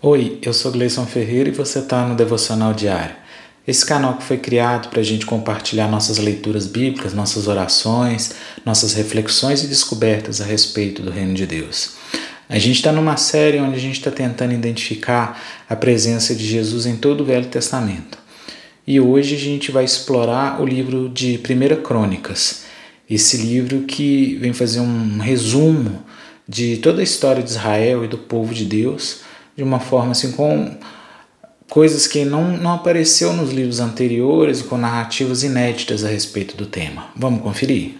Oi, 0.00 0.38
eu 0.42 0.52
sou 0.52 0.70
Gleison 0.70 1.04
Ferreira 1.04 1.48
e 1.48 1.52
você 1.52 1.80
está 1.80 2.06
no 2.06 2.14
Devocional 2.14 2.72
Diário. 2.72 3.16
Esse 3.66 3.84
canal 3.84 4.16
que 4.16 4.22
foi 4.22 4.38
criado 4.38 4.90
para 4.90 5.00
a 5.00 5.02
gente 5.02 5.26
compartilhar 5.26 5.88
nossas 5.88 6.18
leituras 6.18 6.68
bíblicas, 6.68 7.12
nossas 7.12 7.48
orações, 7.48 8.32
nossas 8.64 8.94
reflexões 8.94 9.64
e 9.64 9.66
descobertas 9.66 10.40
a 10.40 10.44
respeito 10.44 11.02
do 11.02 11.10
Reino 11.10 11.34
de 11.34 11.44
Deus. 11.46 11.96
A 12.48 12.60
gente 12.60 12.76
está 12.76 12.92
numa 12.92 13.16
série 13.16 13.58
onde 13.58 13.74
a 13.74 13.80
gente 13.80 13.98
está 13.98 14.12
tentando 14.12 14.54
identificar 14.54 15.42
a 15.68 15.74
presença 15.74 16.32
de 16.32 16.46
Jesus 16.46 16.86
em 16.86 16.94
todo 16.94 17.22
o 17.22 17.26
Velho 17.26 17.46
Testamento. 17.46 18.18
E 18.86 19.00
hoje 19.00 19.34
a 19.34 19.38
gente 19.38 19.72
vai 19.72 19.82
explorar 19.82 20.62
o 20.62 20.64
livro 20.64 21.08
de 21.08 21.40
1 21.40 21.82
Crônicas, 21.82 22.62
esse 23.10 23.38
livro 23.38 23.80
que 23.80 24.36
vem 24.36 24.52
fazer 24.52 24.78
um 24.78 25.18
resumo 25.18 26.04
de 26.48 26.76
toda 26.76 27.00
a 27.00 27.04
história 27.04 27.42
de 27.42 27.50
Israel 27.50 28.04
e 28.04 28.08
do 28.08 28.16
povo 28.16 28.54
de 28.54 28.64
Deus 28.64 29.26
de 29.58 29.64
uma 29.64 29.80
forma 29.80 30.12
assim 30.12 30.30
com 30.30 30.70
coisas 31.68 32.06
que 32.06 32.24
não, 32.24 32.56
não 32.56 32.74
apareceu 32.74 33.32
nos 33.32 33.50
livros 33.50 33.80
anteriores, 33.80 34.62
com 34.62 34.78
narrativas 34.78 35.42
inéditas 35.42 36.04
a 36.04 36.08
respeito 36.08 36.56
do 36.56 36.64
tema. 36.64 37.08
Vamos 37.16 37.42
conferir? 37.42 37.96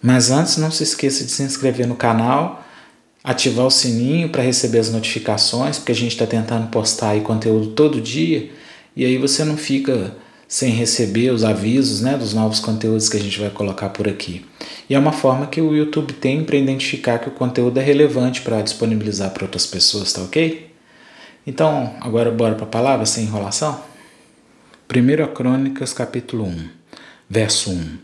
Mas 0.00 0.30
antes, 0.30 0.56
não 0.56 0.70
se 0.70 0.82
esqueça 0.82 1.22
de 1.22 1.30
se 1.30 1.42
inscrever 1.42 1.86
no 1.86 1.94
canal, 1.94 2.64
ativar 3.22 3.66
o 3.66 3.70
sininho 3.70 4.30
para 4.30 4.42
receber 4.42 4.78
as 4.78 4.90
notificações, 4.90 5.76
porque 5.76 5.92
a 5.92 5.94
gente 5.94 6.12
está 6.12 6.26
tentando 6.26 6.68
postar 6.68 7.10
aí 7.10 7.20
conteúdo 7.20 7.66
todo 7.72 8.00
dia 8.00 8.50
e 8.96 9.04
aí 9.04 9.18
você 9.18 9.44
não 9.44 9.58
fica 9.58 10.16
sem 10.52 10.68
receber 10.68 11.30
os 11.30 11.44
avisos 11.44 12.02
né, 12.02 12.14
dos 12.14 12.34
novos 12.34 12.60
conteúdos 12.60 13.08
que 13.08 13.16
a 13.16 13.20
gente 13.20 13.40
vai 13.40 13.48
colocar 13.48 13.88
por 13.88 14.06
aqui. 14.06 14.44
E 14.86 14.94
é 14.94 14.98
uma 14.98 15.10
forma 15.10 15.46
que 15.46 15.62
o 15.62 15.74
YouTube 15.74 16.12
tem 16.12 16.44
para 16.44 16.58
identificar 16.58 17.18
que 17.20 17.28
o 17.30 17.32
conteúdo 17.32 17.80
é 17.80 17.82
relevante 17.82 18.42
para 18.42 18.60
disponibilizar 18.60 19.30
para 19.30 19.44
outras 19.44 19.64
pessoas, 19.64 20.12
tá 20.12 20.20
ok? 20.20 20.70
Então, 21.46 21.94
agora 22.02 22.30
bora 22.30 22.54
para 22.54 22.66
a 22.66 22.68
palavra 22.68 23.06
sem 23.06 23.24
enrolação? 23.24 23.82
1 24.94 25.32
Crônicas, 25.32 25.94
capítulo 25.94 26.44
1, 26.44 26.68
verso 27.30 27.70
1. 27.70 27.96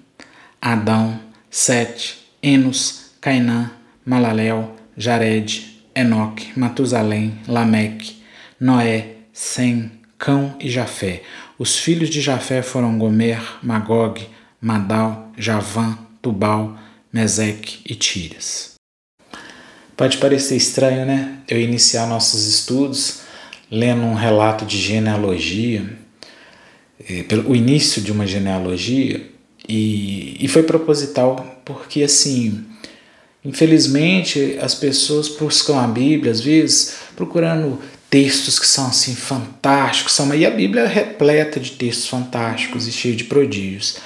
Adão, 0.58 1.20
Sete, 1.50 2.30
Enos, 2.42 3.10
Cainã, 3.20 3.70
Malalel, 4.06 4.74
Jared, 4.96 5.82
Enoque, 5.94 6.58
Matusalém, 6.58 7.38
Lameque, 7.46 8.22
Noé, 8.58 9.16
Sem, 9.34 9.92
Cão 10.16 10.56
e 10.58 10.70
Jafé. 10.70 11.22
Os 11.58 11.76
filhos 11.76 12.08
de 12.08 12.20
Jafé 12.20 12.62
foram 12.62 12.96
Gomer, 12.96 13.42
Magog, 13.60 14.24
Madal, 14.60 15.32
Javã, 15.36 15.98
Tubal, 16.22 16.78
Meseque 17.12 17.80
e 17.84 17.96
Tiras. 17.96 18.74
Pode 19.96 20.18
parecer 20.18 20.56
estranho, 20.56 21.04
né? 21.04 21.38
Eu 21.48 21.60
iniciar 21.60 22.06
nossos 22.06 22.46
estudos 22.46 23.22
lendo 23.68 24.02
um 24.02 24.14
relato 24.14 24.64
de 24.64 24.78
genealogia, 24.78 25.98
eh, 27.00 27.24
o 27.44 27.56
início 27.56 28.00
de 28.00 28.12
uma 28.12 28.24
genealogia, 28.24 29.28
e, 29.68 30.36
e 30.38 30.46
foi 30.46 30.62
proposital 30.62 31.60
porque, 31.64 32.04
assim, 32.04 32.64
infelizmente, 33.44 34.56
as 34.60 34.76
pessoas 34.76 35.28
buscam 35.28 35.80
a 35.80 35.88
Bíblia, 35.88 36.30
às 36.30 36.40
vezes, 36.40 36.98
procurando 37.16 37.80
textos 38.10 38.58
que 38.58 38.66
são 38.66 38.86
assim 38.86 39.14
fantásticos, 39.14 40.12
são, 40.12 40.34
e 40.34 40.46
a 40.46 40.50
Bíblia 40.50 40.82
é 40.82 40.86
repleta 40.86 41.60
de 41.60 41.72
textos 41.72 42.08
fantásticos 42.08 42.86
e 42.88 42.92
cheio 42.92 43.14
de 43.14 43.24
prodígios. 43.24 43.98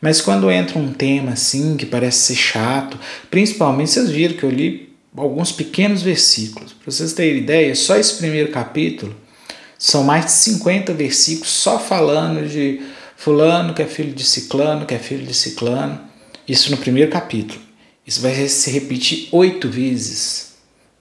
Mas 0.00 0.20
quando 0.20 0.50
entra 0.50 0.78
um 0.78 0.92
tema 0.92 1.32
assim 1.32 1.76
que 1.76 1.86
parece 1.86 2.18
ser 2.18 2.36
chato, 2.36 2.98
principalmente 3.30 3.90
vocês 3.90 4.10
viram 4.10 4.36
que 4.36 4.44
eu 4.44 4.50
li 4.50 4.94
alguns 5.16 5.50
pequenos 5.50 6.02
versículos. 6.02 6.72
Para 6.72 6.92
vocês 6.92 7.12
terem 7.14 7.38
ideia, 7.38 7.74
só 7.74 7.96
esse 7.96 8.14
primeiro 8.14 8.50
capítulo 8.50 9.16
são 9.78 10.04
mais 10.04 10.26
de 10.26 10.32
50 10.32 10.92
versículos 10.92 11.50
só 11.50 11.78
falando 11.78 12.48
de 12.48 12.80
fulano 13.16 13.74
que 13.74 13.82
é 13.82 13.86
filho 13.86 14.12
de 14.12 14.24
ciclano, 14.24 14.84
que 14.84 14.94
é 14.94 14.98
filho 14.98 15.26
de 15.26 15.34
ciclano. 15.34 16.00
Isso 16.46 16.70
no 16.70 16.76
primeiro 16.76 17.10
capítulo. 17.10 17.60
Isso 18.06 18.20
vai 18.20 18.48
se 18.48 18.70
repetir 18.70 19.28
oito 19.32 19.68
vezes. 19.68 20.52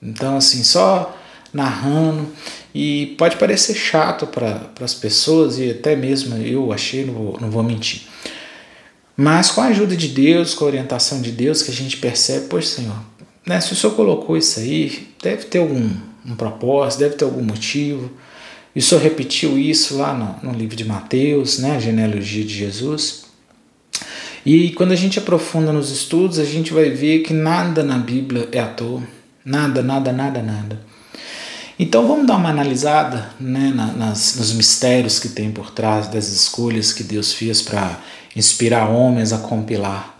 Então, 0.01 0.37
assim, 0.37 0.63
só 0.63 1.15
narrando 1.55 2.27
e 2.73 3.15
pode 3.17 3.37
parecer 3.37 3.73
chato 3.73 4.27
para 4.27 4.69
as 4.81 4.93
pessoas 4.93 5.57
e 5.57 5.71
até 5.71 5.95
mesmo 5.95 6.35
eu 6.37 6.73
achei, 6.73 7.05
não 7.05 7.13
vou, 7.13 7.37
não 7.39 7.49
vou 7.49 7.63
mentir. 7.63 8.01
Mas 9.15 9.49
com 9.49 9.61
a 9.61 9.67
ajuda 9.67 9.95
de 9.95 10.09
Deus, 10.09 10.53
com 10.53 10.65
a 10.65 10.67
orientação 10.67 11.21
de 11.21 11.31
Deus, 11.31 11.61
que 11.61 11.71
a 11.71 11.73
gente 11.73 11.97
percebe, 11.97 12.47
pois 12.49 12.67
Senhor, 12.67 12.99
né, 13.47 13.61
se 13.61 13.71
o 13.71 13.75
Senhor 13.75 13.95
colocou 13.95 14.35
isso 14.35 14.59
aí, 14.59 15.07
deve 15.23 15.45
ter 15.45 15.59
algum 15.59 15.89
um 16.27 16.35
propósito, 16.35 16.99
deve 16.99 17.15
ter 17.15 17.23
algum 17.23 17.43
motivo. 17.43 18.11
E 18.75 18.79
o 18.79 18.81
Senhor 18.81 19.01
repetiu 19.01 19.57
isso 19.57 19.97
lá 19.97 20.13
no, 20.13 20.51
no 20.51 20.57
livro 20.57 20.75
de 20.75 20.83
Mateus, 20.83 21.59
né, 21.59 21.75
a 21.77 21.79
genealogia 21.79 22.43
de 22.43 22.53
Jesus. 22.53 23.25
E 24.45 24.71
quando 24.71 24.91
a 24.91 24.95
gente 24.95 25.17
aprofunda 25.17 25.71
nos 25.71 25.91
estudos, 25.91 26.39
a 26.39 26.43
gente 26.43 26.73
vai 26.73 26.89
ver 26.89 27.19
que 27.19 27.33
nada 27.33 27.83
na 27.83 27.97
Bíblia 27.97 28.49
é 28.51 28.59
à 28.59 28.67
toa. 28.67 29.01
Nada, 29.45 29.81
nada, 29.81 30.11
nada, 30.11 30.41
nada. 30.41 30.94
Então 31.77 32.07
vamos 32.07 32.25
dar 32.25 32.37
uma 32.37 32.49
analisada 32.49 33.29
né, 33.37 33.73
nas, 33.97 34.37
nos 34.37 34.53
mistérios 34.53 35.19
que 35.19 35.27
tem 35.27 35.51
por 35.51 35.71
trás 35.71 36.07
das 36.07 36.29
escolhas 36.29 36.93
que 36.93 37.03
Deus 37.03 37.33
fez 37.33 37.61
para 37.61 37.99
inspirar 38.33 38.89
homens 38.89 39.33
a 39.33 39.39
compilar 39.39 40.17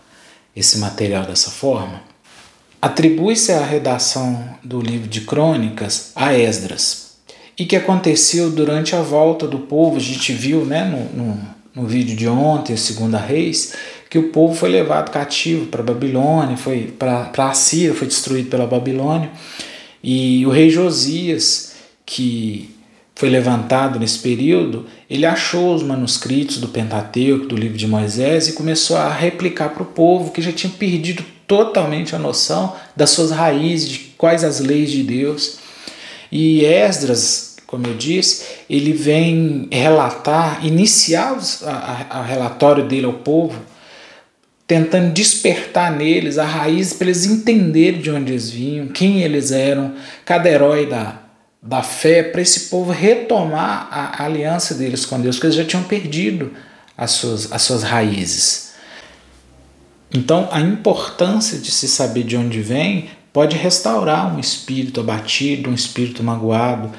esse 0.54 0.78
material 0.78 1.24
dessa 1.24 1.50
forma. 1.50 2.02
Atribui-se 2.80 3.52
a 3.52 3.64
redação 3.64 4.46
do 4.62 4.80
livro 4.80 5.08
de 5.08 5.22
Crônicas 5.22 6.12
a 6.14 6.34
Esdras 6.34 7.16
e 7.58 7.64
que 7.64 7.74
aconteceu 7.74 8.50
durante 8.50 8.94
a 8.94 9.00
volta 9.00 9.48
do 9.48 9.60
povo. 9.60 9.96
A 9.96 10.00
gente 10.00 10.34
viu 10.34 10.62
né, 10.66 10.84
no, 10.84 11.24
no, 11.24 11.40
no 11.74 11.86
vídeo 11.86 12.14
de 12.14 12.28
ontem, 12.28 12.76
Segunda 12.76 13.18
Reis, 13.18 13.72
que 14.10 14.18
o 14.18 14.28
povo 14.28 14.54
foi 14.54 14.68
levado 14.68 15.10
cativo 15.10 15.66
para 15.66 15.82
Babilônia, 15.82 16.56
foi 16.58 16.94
para 16.98 17.30
a 17.34 17.54
Síria, 17.54 17.94
foi 17.94 18.06
destruído 18.06 18.50
pela 18.50 18.66
Babilônia. 18.66 19.30
E 20.02 20.44
o 20.46 20.50
rei 20.50 20.70
Josias, 20.70 21.74
que 22.04 22.70
foi 23.14 23.30
levantado 23.30 23.98
nesse 23.98 24.18
período, 24.18 24.86
ele 25.08 25.24
achou 25.24 25.74
os 25.74 25.82
manuscritos 25.82 26.58
do 26.58 26.68
Pentateuco, 26.68 27.46
do 27.46 27.56
livro 27.56 27.78
de 27.78 27.86
Moisés, 27.86 28.48
e 28.48 28.52
começou 28.52 28.96
a 28.96 29.08
replicar 29.08 29.70
para 29.70 29.82
o 29.82 29.86
povo 29.86 30.30
que 30.30 30.42
já 30.42 30.52
tinha 30.52 30.72
perdido 30.72 31.24
totalmente 31.46 32.14
a 32.14 32.18
noção 32.18 32.74
das 32.94 33.10
suas 33.10 33.30
raízes, 33.30 33.88
de 33.88 33.98
quais 34.18 34.44
as 34.44 34.60
leis 34.60 34.90
de 34.90 35.02
Deus. 35.02 35.58
E 36.30 36.64
Esdras, 36.64 37.56
como 37.66 37.86
eu 37.86 37.94
disse, 37.94 38.44
ele 38.68 38.92
vem 38.92 39.66
relatar, 39.70 40.64
iniciar 40.64 41.32
o 41.32 42.22
relatório 42.22 42.86
dele 42.86 43.06
ao 43.06 43.14
povo, 43.14 43.58
tentando 44.66 45.12
despertar 45.12 45.92
neles 45.92 46.38
a 46.38 46.44
raiz 46.44 46.92
para 46.92 47.06
eles 47.06 47.24
entenderem 47.24 48.00
de 48.00 48.10
onde 48.10 48.32
eles 48.32 48.50
vinham, 48.50 48.88
quem 48.88 49.22
eles 49.22 49.52
eram, 49.52 49.94
cada 50.24 50.48
herói 50.48 50.86
da, 50.86 51.20
da 51.62 51.82
fé, 51.82 52.22
para 52.22 52.40
esse 52.40 52.68
povo 52.68 52.90
retomar 52.90 53.88
a, 53.90 54.24
aliança 54.24 54.74
deles 54.74 55.06
com 55.06 55.20
Deus, 55.20 55.36
porque 55.36 55.46
eles 55.46 55.56
já 55.56 55.64
tinham 55.64 55.84
perdido 55.84 56.52
as 56.96 57.12
suas, 57.12 57.52
as 57.52 57.62
suas 57.62 57.82
raízes. 57.82 58.74
Então, 60.12 60.48
a 60.50 60.60
importância 60.60 61.58
de 61.58 61.70
se 61.70 61.86
saber 61.86 62.24
de 62.24 62.36
onde 62.36 62.60
vem 62.60 63.10
pode 63.32 63.56
restaurar 63.56 64.34
um 64.34 64.40
espírito 64.40 65.00
abatido, 65.00 65.68
um 65.68 65.74
espírito 65.74 66.22
magoado. 66.22 66.90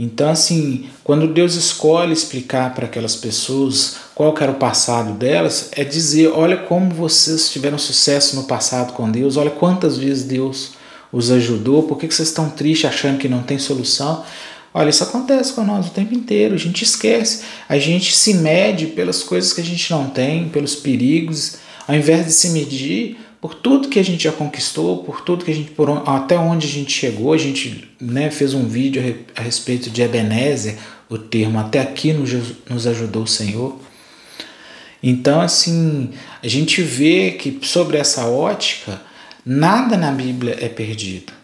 Então, 0.00 0.30
assim, 0.30 0.86
quando 1.02 1.26
Deus 1.26 1.56
escolhe 1.56 2.12
explicar 2.12 2.72
para 2.72 2.86
aquelas 2.86 3.16
pessoas 3.16 3.96
qual 4.14 4.32
era 4.40 4.52
o 4.52 4.54
passado 4.54 5.12
delas, 5.14 5.70
é 5.72 5.82
dizer: 5.82 6.28
olha 6.28 6.56
como 6.56 6.94
vocês 6.94 7.50
tiveram 7.50 7.76
sucesso 7.76 8.36
no 8.36 8.44
passado 8.44 8.92
com 8.92 9.10
Deus, 9.10 9.36
olha 9.36 9.50
quantas 9.50 9.98
vezes 9.98 10.22
Deus 10.22 10.74
os 11.12 11.32
ajudou, 11.32 11.82
por 11.82 11.98
que 11.98 12.06
vocês 12.06 12.28
estão 12.28 12.48
tristes 12.48 12.88
achando 12.88 13.18
que 13.18 13.28
não 13.28 13.42
tem 13.42 13.58
solução? 13.58 14.24
Olha, 14.72 14.90
isso 14.90 15.02
acontece 15.02 15.52
com 15.52 15.64
nós 15.64 15.88
o 15.88 15.90
tempo 15.90 16.14
inteiro, 16.14 16.54
a 16.54 16.58
gente 16.58 16.84
esquece, 16.84 17.42
a 17.68 17.76
gente 17.76 18.14
se 18.14 18.34
mede 18.34 18.86
pelas 18.86 19.24
coisas 19.24 19.52
que 19.52 19.60
a 19.60 19.64
gente 19.64 19.90
não 19.90 20.10
tem, 20.10 20.48
pelos 20.48 20.76
perigos, 20.76 21.56
ao 21.88 21.96
invés 21.96 22.24
de 22.24 22.32
se 22.32 22.50
medir 22.50 23.18
por 23.40 23.54
tudo 23.54 23.88
que 23.88 23.98
a 23.98 24.04
gente 24.04 24.24
já 24.24 24.32
conquistou, 24.32 25.04
por 25.04 25.20
tudo 25.20 25.44
que 25.44 25.50
a 25.50 25.54
gente, 25.54 25.70
por 25.70 25.90
até 26.06 26.38
onde 26.38 26.66
a 26.66 26.70
gente 26.70 26.92
chegou, 26.92 27.32
a 27.32 27.38
gente 27.38 27.88
né, 28.00 28.30
fez 28.30 28.52
um 28.52 28.66
vídeo 28.66 29.24
a 29.36 29.42
respeito 29.42 29.90
de 29.90 30.02
Ebenezer, 30.02 30.76
o 31.08 31.16
termo 31.16 31.58
até 31.58 31.80
aqui 31.80 32.12
nos, 32.12 32.30
nos 32.68 32.86
ajudou 32.86 33.22
o 33.22 33.28
Senhor. 33.28 33.78
Então, 35.02 35.40
assim, 35.40 36.10
a 36.42 36.48
gente 36.48 36.82
vê 36.82 37.30
que 37.32 37.60
sobre 37.62 37.96
essa 37.96 38.26
ótica, 38.26 39.00
nada 39.46 39.96
na 39.96 40.10
Bíblia 40.10 40.56
é 40.60 40.68
perdido. 40.68 41.37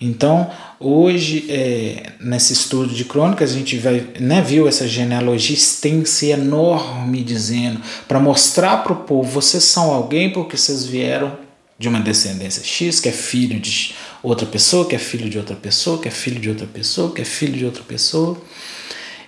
Então, 0.00 0.50
hoje, 0.78 1.46
é, 1.48 2.12
nesse 2.20 2.52
estudo 2.52 2.94
de 2.94 3.04
crônicas, 3.04 3.50
a 3.50 3.54
gente 3.54 3.78
vai, 3.78 4.06
né, 4.20 4.42
viu 4.42 4.68
essa 4.68 4.86
genealogia 4.86 5.56
extensa 5.56 6.26
e 6.26 6.30
enorme, 6.32 7.22
dizendo, 7.22 7.80
para 8.06 8.20
mostrar 8.20 8.82
para 8.82 8.92
o 8.92 8.96
povo: 8.96 9.28
vocês 9.28 9.64
são 9.64 9.90
alguém 9.90 10.30
porque 10.30 10.56
vocês 10.56 10.84
vieram 10.84 11.38
de 11.78 11.88
uma 11.88 12.00
descendência 12.00 12.62
X, 12.62 13.00
que 13.00 13.08
é 13.08 13.12
filho 13.12 13.58
de 13.58 13.94
outra 14.22 14.46
pessoa, 14.46 14.86
que 14.86 14.94
é 14.94 14.98
filho 14.98 15.30
de 15.30 15.38
outra 15.38 15.56
pessoa, 15.56 15.98
que 15.98 16.08
é 16.08 16.10
filho 16.10 16.40
de 16.40 16.48
outra 16.50 16.66
pessoa, 16.66 17.12
que 17.12 17.22
é 17.22 17.24
filho 17.24 17.56
de 17.56 17.64
outra 17.64 17.82
pessoa. 17.82 18.36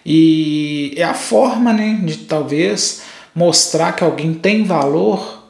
E 0.04 0.94
é 0.96 1.02
a 1.02 1.14
forma 1.14 1.72
né, 1.72 2.00
de 2.04 2.18
talvez 2.18 3.02
mostrar 3.34 3.92
que 3.92 4.04
alguém 4.04 4.34
tem 4.34 4.64
valor 4.64 5.44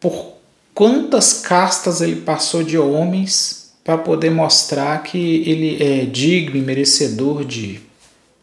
por 0.00 0.34
quantas 0.74 1.34
castas 1.34 2.00
ele 2.00 2.16
passou 2.16 2.62
de 2.62 2.78
homens 2.78 3.65
para 3.86 3.96
poder 3.96 4.30
mostrar 4.30 5.00
que 5.04 5.44
ele 5.48 5.80
é 5.80 6.04
digno 6.04 6.56
e 6.56 6.60
merecedor 6.60 7.44
de, 7.44 7.78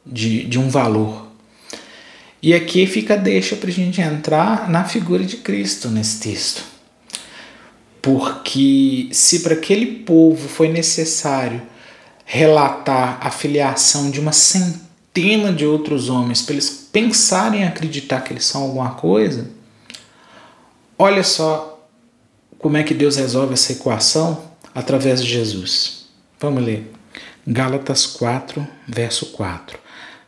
de, 0.06 0.46
de 0.46 0.58
um 0.58 0.70
valor. 0.70 1.28
E 2.42 2.54
aqui 2.54 2.88
fica 2.88 3.18
deixa 3.18 3.58
para 3.58 3.70
a 3.70 3.74
gente 3.74 4.00
entrar 4.00 4.70
na 4.70 4.86
figura 4.86 5.22
de 5.26 5.36
Cristo 5.36 5.90
nesse 5.90 6.22
texto. 6.22 6.64
Porque 8.02 9.10
se 9.12 9.42
para 9.42 9.56
aquele 9.56 9.86
povo 9.86 10.48
foi 10.48 10.70
necessário 10.70 11.62
relatar 12.24 13.20
a 13.22 13.30
filiação 13.30 14.10
de 14.10 14.22
uma 14.22 14.32
centena 14.32 15.52
de 15.52 15.66
outros 15.66 16.08
homens 16.08 16.42
para 16.42 16.54
eles 16.54 16.88
pensarem 16.90 17.64
e 17.64 17.66
acreditar 17.66 18.22
que 18.22 18.32
eles 18.32 18.46
são 18.46 18.62
alguma 18.62 18.92
coisa, 18.92 19.50
olha 20.98 21.22
só 21.22 21.86
como 22.58 22.78
é 22.78 22.84
que 22.84 22.94
Deus 22.94 23.18
resolve 23.18 23.56
essa 23.56 23.74
equação 23.74 24.53
através 24.74 25.22
de 25.22 25.30
Jesus. 25.30 26.06
Vamos 26.40 26.64
ler. 26.64 26.92
Gálatas 27.46 28.06
4, 28.06 28.66
verso 28.88 29.28
4. 29.28 29.78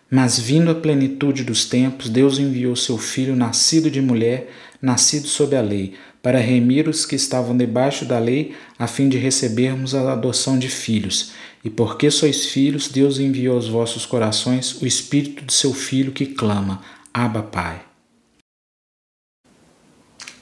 Mas 0.10 0.38
vindo 0.38 0.70
a 0.70 0.76
plenitude 0.76 1.44
dos 1.44 1.66
tempos, 1.66 2.10
Deus 2.10 2.38
enviou 2.38 2.76
seu 2.76 2.98
filho, 2.98 3.36
nascido 3.36 3.90
de 3.90 4.02
mulher, 4.02 4.52
nascido 4.82 5.28
sob 5.28 5.56
a 5.56 5.62
lei, 5.62 5.96
para 6.22 6.40
remir 6.40 6.88
os 6.88 7.06
que 7.06 7.16
estavam 7.16 7.56
debaixo 7.56 8.06
da 8.06 8.20
lei, 8.20 8.56
a 8.78 8.88
fim 8.88 9.10
de 9.10 9.18
recebermos 9.18 9.96
a 9.96 10.12
adoção 10.12 10.58
de 10.60 10.70
filhos. 10.70 11.32
E 11.64 11.70
porque 11.70 12.12
sois 12.12 12.46
filhos, 12.46 12.88
Deus 12.88 13.20
enviou 13.20 13.56
aos 13.56 13.68
vossos 13.68 14.06
corações 14.06 14.82
o 14.82 14.86
espírito 14.86 15.44
de 15.44 15.54
seu 15.54 15.74
filho 15.74 16.12
que 16.12 16.28
clama: 16.28 16.82
Abba, 17.14 17.42
Pai. 17.42 17.82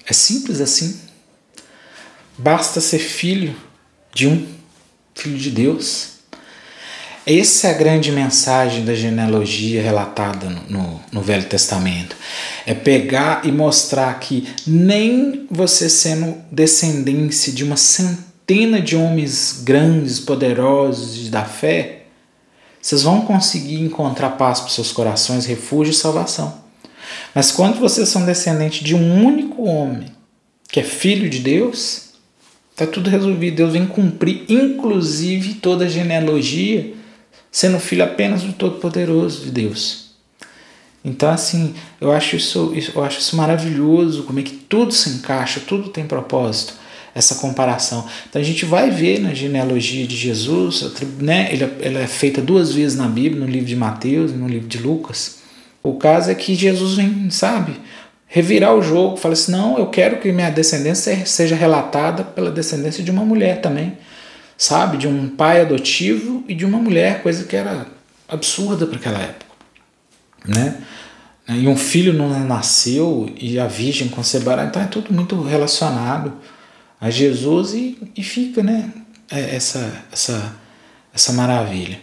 É 0.05 0.11
simples 0.11 0.59
assim. 0.59 1.00
Basta 2.38 2.81
ser 2.81 3.00
filho 3.00 3.55
de 4.13 4.27
um, 4.27 4.45
filho 5.15 5.38
de 5.38 5.50
Deus. 5.50 6.13
Essa 7.25 7.68
é 7.68 7.71
a 7.71 7.77
grande 7.77 8.12
mensagem 8.12 8.83
da 8.83 8.94
genealogia 8.94 9.81
relatada 9.81 10.50
no, 10.50 11.00
no, 11.12 11.21
Velho 11.21 11.45
Testamento. 11.45 12.15
É 12.65 12.74
pegar 12.74 13.45
e 13.45 13.51
mostrar 13.51 14.19
que 14.19 14.48
nem 14.68 15.48
você 15.50 15.89
sendo 15.89 16.38
descendência 16.51 17.54
de 17.54 17.63
uma 17.63 17.77
centena 17.77 18.81
de 18.81 18.98
homens 18.98 19.62
grandes, 19.63 20.19
poderosos 20.19 21.30
da 21.30 21.45
fé, 21.45 22.04
vocês 22.81 23.04
vão 23.04 23.21
conseguir 23.21 23.80
encontrar 23.80 24.31
paz 24.31 24.60
para 24.60 24.69
seus 24.69 24.92
corações, 24.92 25.45
refúgio 25.45 25.92
e 25.92 25.95
salvação. 25.95 26.62
Mas 27.33 27.51
quando 27.51 27.80
vocês 27.80 28.10
são 28.10 28.25
descendentes 28.25 28.83
de 28.83 28.94
um 28.94 29.25
único 29.25 29.63
homem, 29.63 30.07
que 30.68 30.81
é 30.81 30.83
filho 30.83 31.30
de 31.30 31.39
Deus, 31.39 32.12
Está 32.74 32.88
tudo 32.88 33.10
resolvido. 33.10 33.56
Deus 33.56 33.74
vem 33.74 33.86
cumprir, 33.86 34.46
inclusive, 34.50 35.56
toda 35.56 35.86
a 35.86 35.88
genealogia, 35.88 36.94
sendo 37.52 37.80
filho 37.80 38.04
apenas 38.04 38.42
do 38.42 38.52
Todo-Poderoso 38.52 39.44
de 39.44 39.52
Deus. 39.52 40.04
Então, 41.06 41.30
assim, 41.30 41.75
eu 42.02 42.12
acho, 42.12 42.36
isso, 42.36 42.74
eu 42.96 43.04
acho 43.04 43.20
isso 43.20 43.36
maravilhoso, 43.36 44.24
como 44.24 44.40
é 44.40 44.42
que 44.42 44.54
tudo 44.54 44.92
se 44.94 45.10
encaixa, 45.10 45.60
tudo 45.60 45.90
tem 45.90 46.06
propósito, 46.06 46.74
essa 47.14 47.36
comparação. 47.36 48.08
Então, 48.28 48.42
a 48.42 48.46
gente 48.46 48.66
vai 48.66 48.90
ver 48.90 49.20
na 49.20 49.34
genealogia 49.34 50.08
de 50.08 50.16
Jesus, 50.16 50.94
né, 51.20 51.50
ela 51.81 52.00
é 52.00 52.08
feita 52.08 52.42
duas 52.42 52.72
vezes 52.72 52.98
na 52.98 53.08
Bíblia, 53.08 53.46
no 53.46 53.52
livro 53.52 53.68
de 53.68 53.75
Mateus 53.75 54.31
e 54.31 54.36
no 54.36 54.48
livro 54.48 54.68
de 54.68 54.80
Lucas. 54.80 55.44
O 55.84 55.96
caso 55.96 56.31
é 56.31 56.36
que 56.36 56.56
Jesus 56.56 56.96
vem, 56.96 57.30
sabe, 57.30 57.74
revirar 58.33 58.74
o 58.74 58.81
jogo, 58.81 59.15
falar 59.15 59.33
assim: 59.33 59.51
não, 59.51 59.77
eu 59.77 59.85
quero 59.85 60.19
que 60.19 60.31
minha 60.31 60.50
descendência 60.50 61.24
seja 61.24 61.56
relatada 61.56 62.24
pela 62.24 62.50
descendência 62.50 63.03
de 63.03 63.12
uma 63.12 63.24
mulher 63.24 63.62
também, 63.62 63.95
sabe? 64.57 64.97
De 64.97 65.07
um 65.07 65.30
pai 65.30 65.62
adotivo 65.62 66.44
e 66.47 66.56
de 66.56 66.65
uma 66.65 66.80
mulher, 66.80 67.21
coisa 67.21 67.44
que 67.44 67.56
era 67.56 67.85
absurda 68.27 68.88
para 68.88 68.97
aquela 68.97 69.19
época, 69.19 69.45
né? 70.47 70.81
E 71.47 71.68
um 71.68 71.77
filho 71.77 72.12
não 72.12 72.27
nasceu 72.47 73.31
e 73.39 73.59
a 73.59 73.68
virgem 73.68 74.07
conceberá, 74.07 74.65
então 74.65 74.81
é 74.81 74.88
tudo 74.88 75.13
muito 75.13 75.39
relacionado 75.44 76.33
a 77.00 77.12
Jesus 77.12 77.74
e, 77.75 78.00
e 78.15 78.24
fica, 78.24 78.63
né? 78.63 78.89
É, 79.29 79.56
essa, 79.56 80.06
essa, 80.12 80.56
essa 81.13 81.33
maravilha. 81.33 82.00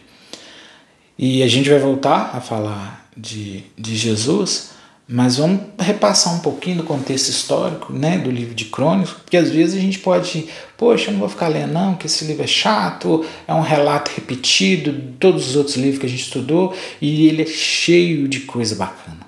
E 1.19 1.43
a 1.43 1.49
gente 1.49 1.69
vai 1.69 1.79
voltar 1.81 2.31
a 2.37 2.41
falar 2.41 3.09
de, 3.17 3.65
de 3.77 3.97
Jesus 3.97 4.79
mas 5.13 5.39
vamos 5.39 5.63
repassar 5.77 6.33
um 6.37 6.39
pouquinho 6.39 6.77
do 6.77 6.83
contexto 6.85 7.31
histórico 7.31 7.93
né, 7.93 8.17
do 8.19 8.31
livro 8.31 8.55
de 8.55 8.67
Crônicas, 8.67 9.11
porque 9.11 9.37
às 9.37 9.51
vezes 9.51 9.75
a 9.75 9.81
gente 9.81 9.99
pode, 9.99 10.47
poxa, 10.79 11.09
eu 11.09 11.13
não 11.15 11.19
vou 11.19 11.29
ficar 11.29 11.49
lendo 11.49 11.73
não, 11.73 11.97
que 11.97 12.07
esse 12.07 12.25
livro 12.25 12.45
é 12.45 12.47
chato, 12.47 13.27
é 13.49 13.53
um 13.53 13.61
relato 13.61 14.13
repetido 14.15 14.93
de 14.93 15.13
todos 15.19 15.49
os 15.49 15.57
outros 15.57 15.75
livros 15.75 15.99
que 15.99 16.07
a 16.07 16.09
gente 16.09 16.23
estudou, 16.23 16.73
e 17.03 17.27
ele 17.27 17.43
é 17.43 17.47
cheio 17.47 18.29
de 18.29 18.41
coisa 18.41 18.77
bacana. 18.77 19.19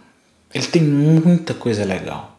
Ele 0.54 0.66
tem 0.66 0.82
muita 0.82 1.52
coisa 1.52 1.84
legal. 1.84 2.38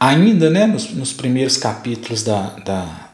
Ainda 0.00 0.50
né, 0.50 0.66
nos, 0.66 0.90
nos 0.90 1.12
primeiros 1.12 1.56
capítulos 1.58 2.24
da, 2.24 2.56
da, 2.64 3.10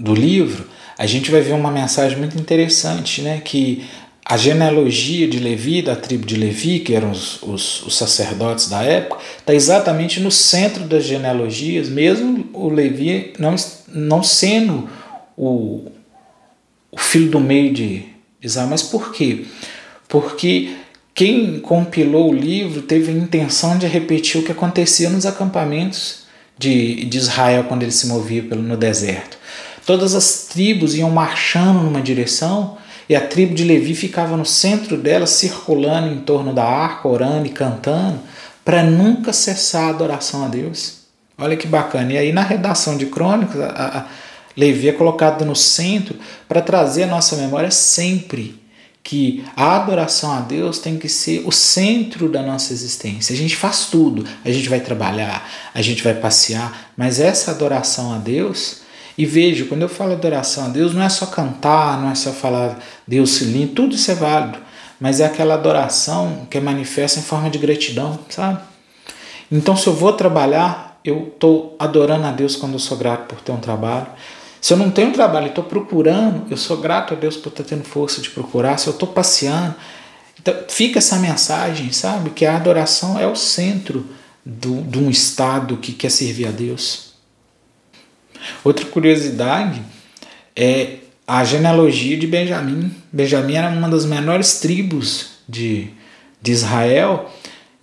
do 0.00 0.12
livro, 0.12 0.66
a 0.98 1.06
gente 1.06 1.30
vai 1.30 1.40
ver 1.40 1.52
uma 1.52 1.70
mensagem 1.70 2.18
muito 2.18 2.36
interessante, 2.36 3.22
né, 3.22 3.40
que 3.44 3.86
a 4.28 4.36
genealogia 4.36 5.26
de 5.26 5.38
Levi, 5.38 5.80
da 5.80 5.96
tribo 5.96 6.26
de 6.26 6.36
Levi, 6.36 6.80
que 6.80 6.94
eram 6.94 7.10
os, 7.10 7.42
os, 7.42 7.86
os 7.86 7.96
sacerdotes 7.96 8.68
da 8.68 8.82
época, 8.82 9.22
está 9.38 9.54
exatamente 9.54 10.20
no 10.20 10.30
centro 10.30 10.84
das 10.84 11.04
genealogias, 11.04 11.88
mesmo 11.88 12.46
o 12.52 12.68
Levi 12.68 13.32
não, 13.38 13.56
não 13.88 14.22
sendo 14.22 14.86
o, 15.34 15.90
o 16.92 16.98
filho 16.98 17.30
do 17.30 17.40
meio 17.40 17.72
de 17.72 18.04
Israel. 18.42 18.68
Mas 18.68 18.82
por 18.82 19.12
quê? 19.12 19.46
Porque 20.06 20.76
quem 21.14 21.58
compilou 21.58 22.30
o 22.30 22.34
livro 22.34 22.82
teve 22.82 23.10
a 23.10 23.14
intenção 23.14 23.78
de 23.78 23.86
repetir 23.86 24.42
o 24.42 24.44
que 24.44 24.52
acontecia 24.52 25.08
nos 25.08 25.24
acampamentos 25.24 26.24
de, 26.58 27.06
de 27.06 27.16
Israel 27.16 27.64
quando 27.64 27.82
ele 27.82 27.92
se 27.92 28.06
movia 28.06 28.42
pelo, 28.42 28.62
no 28.62 28.76
deserto. 28.76 29.38
Todas 29.86 30.14
as 30.14 30.48
tribos 30.48 30.94
iam 30.94 31.10
marchando 31.10 31.82
numa 31.82 32.02
direção 32.02 32.76
e 33.08 33.16
a 33.16 33.26
tribo 33.26 33.54
de 33.54 33.64
Levi 33.64 33.94
ficava 33.94 34.36
no 34.36 34.44
centro 34.44 34.96
dela, 34.96 35.26
circulando 35.26 36.08
em 36.08 36.20
torno 36.20 36.52
da 36.52 36.64
arca, 36.64 37.08
orando 37.08 37.46
e 37.46 37.50
cantando, 37.50 38.20
para 38.64 38.82
nunca 38.82 39.32
cessar 39.32 39.84
a 39.84 39.90
adoração 39.90 40.44
a 40.44 40.48
Deus. 40.48 40.98
Olha 41.38 41.56
que 41.56 41.66
bacana. 41.66 42.12
E 42.12 42.18
aí, 42.18 42.32
na 42.32 42.42
redação 42.42 42.98
de 42.98 43.06
Crônicas, 43.06 43.60
a, 43.60 43.98
a 43.98 44.06
Levi 44.56 44.88
é 44.88 44.92
colocado 44.92 45.44
no 45.44 45.56
centro 45.56 46.16
para 46.46 46.60
trazer 46.60 47.04
a 47.04 47.06
nossa 47.06 47.36
memória 47.36 47.70
sempre 47.70 48.60
que 49.02 49.42
a 49.56 49.76
adoração 49.76 50.32
a 50.32 50.40
Deus 50.40 50.78
tem 50.78 50.98
que 50.98 51.08
ser 51.08 51.42
o 51.46 51.50
centro 51.50 52.28
da 52.28 52.42
nossa 52.42 52.74
existência. 52.74 53.32
A 53.32 53.36
gente 53.38 53.56
faz 53.56 53.86
tudo, 53.86 54.26
a 54.44 54.50
gente 54.50 54.68
vai 54.68 54.80
trabalhar, 54.80 55.48
a 55.72 55.80
gente 55.80 56.02
vai 56.02 56.12
passear, 56.12 56.92
mas 56.94 57.18
essa 57.18 57.52
adoração 57.52 58.12
a 58.12 58.18
Deus 58.18 58.82
e 59.18 59.26
veja, 59.26 59.64
quando 59.64 59.82
eu 59.82 59.88
falo 59.88 60.12
adoração 60.12 60.66
a 60.66 60.68
Deus, 60.68 60.94
não 60.94 61.02
é 61.02 61.08
só 61.08 61.26
cantar, 61.26 62.00
não 62.00 62.08
é 62.08 62.14
só 62.14 62.30
falar 62.32 62.78
Deus 63.04 63.40
lindo, 63.40 63.72
tudo 63.72 63.96
isso 63.96 64.08
é 64.12 64.14
válido, 64.14 64.58
mas 65.00 65.18
é 65.18 65.26
aquela 65.26 65.54
adoração 65.54 66.46
que 66.48 66.56
é 66.56 66.60
manifesta 66.60 67.18
em 67.18 67.22
forma 67.24 67.50
de 67.50 67.58
gratidão, 67.58 68.16
sabe? 68.28 68.60
Então, 69.50 69.76
se 69.76 69.88
eu 69.88 69.92
vou 69.92 70.12
trabalhar, 70.12 71.00
eu 71.04 71.32
estou 71.34 71.74
adorando 71.80 72.26
a 72.26 72.30
Deus 72.30 72.54
quando 72.54 72.74
eu 72.74 72.78
sou 72.78 72.96
grato 72.96 73.26
por 73.26 73.40
ter 73.40 73.50
um 73.50 73.58
trabalho. 73.58 74.06
Se 74.60 74.72
eu 74.72 74.76
não 74.76 74.90
tenho 74.90 75.12
trabalho 75.12 75.46
e 75.46 75.48
estou 75.48 75.64
procurando, 75.64 76.46
eu 76.48 76.56
sou 76.56 76.76
grato 76.76 77.14
a 77.14 77.16
Deus 77.16 77.36
por 77.36 77.48
estar 77.48 77.64
tendo 77.64 77.82
força 77.82 78.20
de 78.20 78.30
procurar. 78.30 78.78
Se 78.78 78.86
eu 78.86 78.92
estou 78.92 79.08
passeando, 79.08 79.74
então 80.40 80.54
fica 80.68 80.98
essa 80.98 81.16
mensagem, 81.16 81.90
sabe? 81.90 82.30
Que 82.30 82.46
a 82.46 82.54
adoração 82.54 83.18
é 83.18 83.26
o 83.26 83.34
centro 83.34 84.06
do, 84.44 84.82
de 84.82 84.98
um 84.98 85.10
estado 85.10 85.76
que 85.78 85.92
quer 85.92 86.10
servir 86.10 86.46
a 86.46 86.50
Deus. 86.52 87.07
Outra 88.64 88.86
curiosidade 88.86 89.82
é 90.54 90.96
a 91.26 91.44
genealogia 91.44 92.16
de 92.16 92.26
Benjamim. 92.26 92.90
Benjamim 93.12 93.54
era 93.54 93.68
uma 93.68 93.88
das 93.88 94.06
menores 94.06 94.60
tribos 94.60 95.32
de, 95.48 95.88
de 96.40 96.52
Israel 96.52 97.30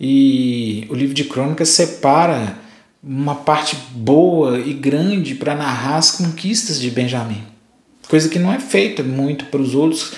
e 0.00 0.86
o 0.90 0.94
livro 0.94 1.14
de 1.14 1.24
Crônicas 1.24 1.68
separa 1.68 2.58
uma 3.02 3.36
parte 3.36 3.76
boa 3.92 4.58
e 4.58 4.72
grande 4.72 5.36
para 5.36 5.54
narrar 5.54 5.96
as 5.96 6.10
conquistas 6.10 6.80
de 6.80 6.90
Benjamim. 6.90 7.42
coisa 8.08 8.28
que 8.28 8.38
não 8.38 8.52
é 8.52 8.58
feita 8.58 9.02
muito 9.02 9.46
para 9.46 9.60
os 9.60 9.74
outros 9.74 10.12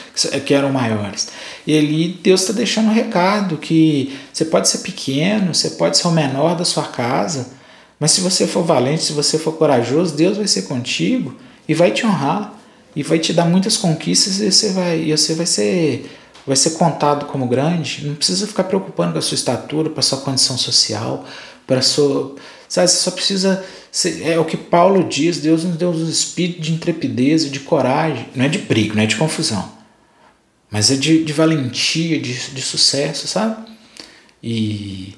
que 0.46 0.54
eram 0.54 0.72
maiores. 0.72 1.28
E 1.66 1.76
ali 1.76 2.08
Deus 2.22 2.40
está 2.40 2.52
deixando 2.54 2.88
um 2.88 2.94
recado 2.94 3.58
que 3.58 4.18
você 4.32 4.46
pode 4.46 4.68
ser 4.68 4.78
pequeno, 4.78 5.54
você 5.54 5.70
pode 5.70 5.98
ser 5.98 6.08
o 6.08 6.12
menor 6.12 6.56
da 6.56 6.64
sua 6.64 6.84
casa, 6.84 7.57
mas 7.98 8.12
se 8.12 8.20
você 8.20 8.46
for 8.46 8.62
valente, 8.62 9.04
se 9.04 9.12
você 9.12 9.38
for 9.38 9.52
corajoso, 9.52 10.14
Deus 10.14 10.36
vai 10.36 10.46
ser 10.46 10.62
contigo 10.62 11.34
e 11.68 11.74
vai 11.74 11.90
te 11.90 12.06
honrar 12.06 12.54
e 12.94 13.02
vai 13.02 13.18
te 13.18 13.32
dar 13.32 13.44
muitas 13.44 13.76
conquistas 13.76 14.40
e 14.40 14.50
você 14.50 14.70
vai, 14.70 15.00
e 15.00 15.16
você 15.16 15.34
vai 15.34 15.46
ser 15.46 16.10
vai 16.46 16.56
ser 16.56 16.70
contado 16.70 17.26
como 17.26 17.46
grande. 17.46 18.06
Não 18.06 18.14
precisa 18.14 18.46
ficar 18.46 18.64
preocupando 18.64 19.12
com 19.12 19.18
a 19.18 19.22
sua 19.22 19.34
estatura, 19.34 19.90
para 19.90 20.00
a 20.00 20.02
sua 20.02 20.18
condição 20.18 20.56
social, 20.56 21.24
para 21.66 21.82
sua 21.82 22.36
Sabe, 22.68 22.86
você 22.88 22.96
só 22.98 23.10
precisa. 23.10 23.64
É 24.22 24.38
o 24.38 24.44
que 24.44 24.56
Paulo 24.56 25.08
diz: 25.08 25.38
Deus 25.38 25.64
nos 25.64 25.76
deu 25.76 25.90
um 25.90 26.08
espírito 26.08 26.60
de 26.60 26.72
intrepidez 26.72 27.44
e 27.44 27.50
de 27.50 27.60
coragem. 27.60 28.28
Não 28.36 28.44
é 28.44 28.48
de 28.48 28.58
briga, 28.58 28.94
não 28.94 29.02
é 29.02 29.06
de 29.06 29.16
confusão. 29.16 29.76
Mas 30.70 30.90
é 30.90 30.96
de, 30.96 31.24
de 31.24 31.32
valentia, 31.32 32.20
de, 32.20 32.34
de 32.50 32.60
sucesso, 32.60 33.26
sabe? 33.26 33.56
E 34.42 35.14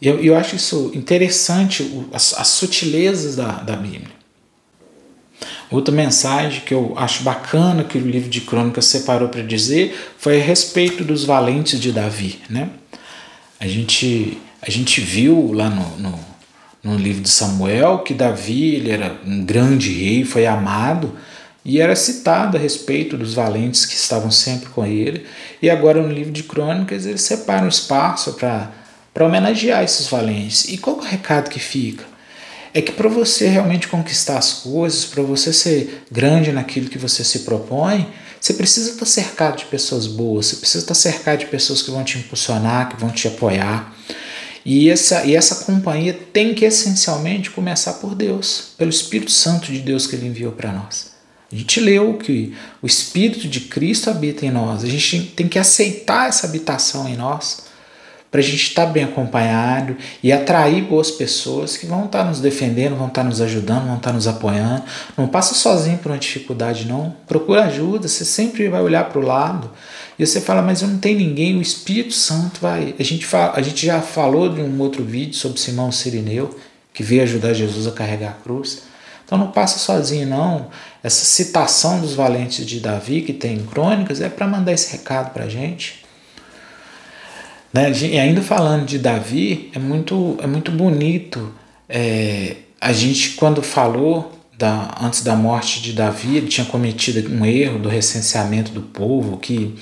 eu, 0.00 0.22
eu 0.22 0.36
acho 0.36 0.56
isso 0.56 0.90
interessante, 0.94 2.06
as, 2.12 2.34
as 2.34 2.48
sutilezas 2.48 3.36
da, 3.36 3.52
da 3.52 3.76
Bíblia. 3.76 4.18
Outra 5.70 5.94
mensagem 5.94 6.62
que 6.62 6.72
eu 6.72 6.94
acho 6.96 7.22
bacana 7.22 7.84
que 7.84 7.98
o 7.98 8.00
livro 8.00 8.30
de 8.30 8.40
Crônicas 8.40 8.86
separou 8.86 9.28
para 9.28 9.42
dizer 9.42 9.94
foi 10.18 10.40
a 10.40 10.44
respeito 10.44 11.04
dos 11.04 11.24
valentes 11.24 11.78
de 11.78 11.92
Davi. 11.92 12.40
Né? 12.48 12.70
A, 13.60 13.66
gente, 13.66 14.38
a 14.62 14.70
gente 14.70 15.00
viu 15.00 15.52
lá 15.52 15.68
no, 15.68 15.98
no 15.98 16.28
no 16.82 16.96
livro 16.96 17.22
de 17.22 17.28
Samuel 17.28 17.98
que 17.98 18.14
Davi 18.14 18.76
ele 18.76 18.90
era 18.90 19.18
um 19.26 19.44
grande 19.44 19.92
rei, 19.92 20.24
foi 20.24 20.46
amado 20.46 21.12
e 21.64 21.80
era 21.80 21.94
citado 21.94 22.56
a 22.56 22.60
respeito 22.60 23.16
dos 23.16 23.34
valentes 23.34 23.84
que 23.84 23.94
estavam 23.94 24.30
sempre 24.30 24.70
com 24.70 24.86
ele. 24.86 25.26
E 25.60 25.68
agora 25.68 26.00
no 26.00 26.12
livro 26.12 26.32
de 26.32 26.44
Crônicas 26.44 27.04
ele 27.04 27.18
separa 27.18 27.64
um 27.64 27.68
espaço 27.68 28.34
para 28.34 28.70
homenagear 29.16 29.82
esses 29.82 30.06
valentes. 30.06 30.64
E 30.68 30.78
qual 30.78 30.96
é 30.96 31.00
o 31.00 31.02
recado 31.02 31.50
que 31.50 31.58
fica? 31.58 32.04
É 32.72 32.82
que 32.82 32.92
para 32.92 33.08
você 33.08 33.48
realmente 33.48 33.88
conquistar 33.88 34.38
as 34.38 34.52
coisas, 34.52 35.04
para 35.04 35.22
você 35.22 35.52
ser 35.52 36.04
grande 36.10 36.52
naquilo 36.52 36.88
que 36.88 36.98
você 36.98 37.24
se 37.24 37.40
propõe, 37.40 38.06
você 38.40 38.54
precisa 38.54 38.90
estar 38.90 39.06
cercado 39.06 39.56
de 39.56 39.64
pessoas 39.64 40.06
boas, 40.06 40.46
você 40.46 40.56
precisa 40.56 40.84
estar 40.84 40.94
cercado 40.94 41.40
de 41.40 41.46
pessoas 41.46 41.82
que 41.82 41.90
vão 41.90 42.04
te 42.04 42.18
impulsionar, 42.18 42.88
que 42.88 43.00
vão 43.00 43.10
te 43.10 43.26
apoiar. 43.26 43.94
E 44.64 44.90
essa, 44.90 45.24
e 45.24 45.34
essa 45.34 45.64
companhia 45.64 46.12
tem 46.32 46.54
que 46.54 46.64
essencialmente 46.64 47.50
começar 47.50 47.94
por 47.94 48.14
Deus, 48.14 48.72
pelo 48.76 48.90
Espírito 48.90 49.30
Santo 49.30 49.72
de 49.72 49.80
Deus 49.80 50.06
que 50.06 50.14
Ele 50.14 50.26
enviou 50.26 50.52
para 50.52 50.72
nós. 50.72 51.12
A 51.50 51.56
gente 51.56 51.80
leu 51.80 52.14
que 52.14 52.54
o 52.82 52.86
Espírito 52.86 53.48
de 53.48 53.60
Cristo 53.60 54.10
habita 54.10 54.44
em 54.44 54.50
nós, 54.50 54.84
a 54.84 54.86
gente 54.86 55.20
tem 55.34 55.48
que 55.48 55.58
aceitar 55.58 56.28
essa 56.28 56.46
habitação 56.46 57.08
em 57.08 57.16
nós 57.16 57.67
para 58.30 58.40
a 58.40 58.42
gente 58.42 58.62
estar 58.62 58.86
bem 58.86 59.04
acompanhado 59.04 59.96
e 60.22 60.32
atrair 60.32 60.82
boas 60.82 61.10
pessoas 61.10 61.76
que 61.76 61.86
vão 61.86 62.04
estar 62.04 62.24
nos 62.24 62.40
defendendo, 62.40 62.96
vão 62.96 63.08
estar 63.08 63.24
nos 63.24 63.40
ajudando, 63.40 63.86
vão 63.86 63.96
estar 63.96 64.12
nos 64.12 64.26
apoiando. 64.26 64.82
Não 65.16 65.26
passa 65.26 65.54
sozinho 65.54 65.98
por 65.98 66.12
uma 66.12 66.18
dificuldade, 66.18 66.86
não. 66.86 67.14
Procura 67.26 67.64
ajuda, 67.64 68.06
você 68.06 68.24
sempre 68.24 68.68
vai 68.68 68.82
olhar 68.82 69.08
para 69.08 69.18
o 69.18 69.24
lado. 69.24 69.70
E 70.18 70.26
você 70.26 70.40
fala, 70.40 70.60
mas 70.60 70.82
eu 70.82 70.88
não 70.88 70.98
tenho 70.98 71.18
ninguém, 71.18 71.56
o 71.56 71.62
Espírito 71.62 72.12
Santo 72.12 72.60
vai. 72.60 72.94
A 72.98 73.02
gente, 73.02 73.24
fala, 73.24 73.52
a 73.56 73.62
gente 73.62 73.86
já 73.86 74.00
falou 74.02 74.48
de 74.48 74.60
um 74.60 74.80
outro 74.80 75.02
vídeo 75.04 75.34
sobre 75.34 75.60
Simão 75.60 75.90
Sirineu, 75.90 76.58
que 76.92 77.02
veio 77.02 77.22
ajudar 77.22 77.54
Jesus 77.54 77.86
a 77.86 77.92
carregar 77.92 78.30
a 78.30 78.42
cruz. 78.42 78.82
Então 79.24 79.38
não 79.38 79.52
passa 79.52 79.78
sozinho, 79.78 80.26
não. 80.26 80.68
Essa 81.02 81.24
citação 81.24 82.00
dos 82.00 82.14
valentes 82.14 82.66
de 82.66 82.80
Davi, 82.80 83.22
que 83.22 83.32
tem 83.32 83.56
em 83.56 83.64
crônicas, 83.64 84.20
é 84.20 84.28
para 84.28 84.46
mandar 84.46 84.72
esse 84.72 84.90
recado 84.92 85.32
para 85.32 85.44
a 85.44 85.48
gente. 85.48 86.07
Né? 87.72 87.92
E 87.92 88.18
ainda 88.18 88.42
falando 88.42 88.86
de 88.86 88.98
Davi, 88.98 89.70
é 89.74 89.78
muito, 89.78 90.38
é 90.42 90.46
muito 90.46 90.70
bonito. 90.70 91.52
É, 91.88 92.56
a 92.80 92.92
gente, 92.92 93.30
quando 93.30 93.62
falou 93.62 94.32
da, 94.56 94.96
antes 95.00 95.22
da 95.22 95.36
morte 95.36 95.80
de 95.80 95.92
Davi, 95.92 96.36
ele 96.36 96.48
tinha 96.48 96.66
cometido 96.66 97.32
um 97.32 97.44
erro 97.44 97.78
do 97.78 97.88
recenseamento 97.88 98.72
do 98.72 98.82
povo, 98.82 99.36
que 99.36 99.76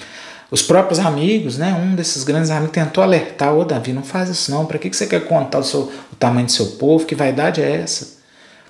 os 0.50 0.62
próprios 0.62 0.98
amigos, 1.00 1.58
né, 1.58 1.74
um 1.74 1.94
desses 1.94 2.22
grandes 2.22 2.50
amigos 2.50 2.72
tentou 2.72 3.02
alertar, 3.02 3.54
ô 3.54 3.64
Davi, 3.64 3.92
não 3.92 4.02
faz 4.02 4.28
isso 4.28 4.50
não, 4.50 4.64
para 4.66 4.78
que, 4.78 4.90
que 4.90 4.96
você 4.96 5.06
quer 5.06 5.24
contar 5.24 5.58
o, 5.58 5.64
seu, 5.64 5.92
o 6.12 6.16
tamanho 6.16 6.46
do 6.46 6.52
seu 6.52 6.66
povo, 6.72 7.06
que 7.06 7.14
vaidade 7.14 7.60
é 7.60 7.76
essa? 7.76 8.16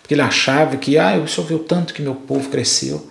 Porque 0.01 0.15
ele 0.15 0.23
achava 0.23 0.77
que, 0.77 0.97
ah, 0.97 1.19
o 1.19 1.27
senhor 1.27 1.47
viu 1.47 1.59
tanto 1.59 1.93
que 1.93 2.01
meu 2.01 2.15
povo 2.15 2.49
cresceu. 2.49 3.11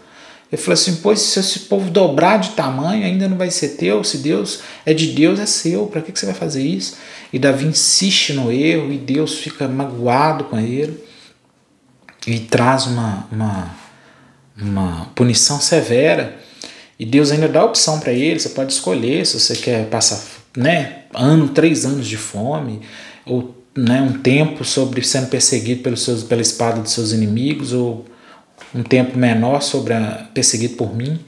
Ele 0.55 0.62
falou 0.62 0.74
assim, 0.74 0.95
pois 1.03 1.19
se 1.19 1.38
esse 1.38 1.59
povo 1.59 1.89
dobrar 1.89 2.38
de 2.38 2.51
tamanho, 2.51 3.05
ainda 3.05 3.27
não 3.27 3.35
vai 3.35 3.51
ser 3.51 3.69
teu, 3.69 4.05
se 4.05 4.19
Deus 4.19 4.62
é 4.85 4.93
de 4.93 5.07
Deus, 5.07 5.38
é 5.38 5.45
seu, 5.45 5.85
para 5.85 6.01
que, 6.01 6.17
você 6.17 6.25
vai 6.25 6.33
fazer 6.33 6.63
isso? 6.63 6.95
E 7.33 7.38
Davi 7.38 7.65
insiste 7.65 8.31
no 8.31 8.50
erro 8.50 8.89
e 8.89 8.97
Deus 8.97 9.38
fica 9.38 9.67
magoado 9.67 10.45
com 10.45 10.57
ele 10.57 10.97
e 12.25 12.39
traz 12.39 12.85
uma, 12.85 13.27
uma, 13.29 13.75
uma 14.57 15.12
punição 15.13 15.59
severa. 15.59 16.39
E 16.97 17.05
Deus 17.05 17.31
ainda 17.31 17.50
dá 17.50 17.65
opção 17.65 18.00
para 18.00 18.13
ele, 18.13 18.39
você 18.39 18.47
pode 18.47 18.71
escolher 18.71 19.25
se 19.25 19.38
você 19.38 19.57
quer 19.57 19.88
passar 19.88 20.24
né, 20.55 21.00
ano, 21.13 21.50
três 21.50 21.83
anos 21.83 22.07
de 22.07 22.15
fome, 22.15 22.79
ou 23.25 23.62
né, 23.75 24.01
um 24.01 24.19
tempo 24.19 24.63
sobre 24.63 25.03
sendo 25.03 25.27
perseguido 25.27 25.83
pelos 25.83 26.01
seus, 26.01 26.24
pela 26.24 26.41
espada 26.41 26.79
dos 26.79 26.93
seus 26.93 27.12
inimigos, 27.12 27.74
ou 27.74 28.05
um 28.75 28.84
tempo 28.84 29.17
menor 29.17 29.62
sobre 29.62 29.94
a, 29.94 30.27
perseguido 30.34 30.75
por 30.75 30.96
mim. 30.96 31.20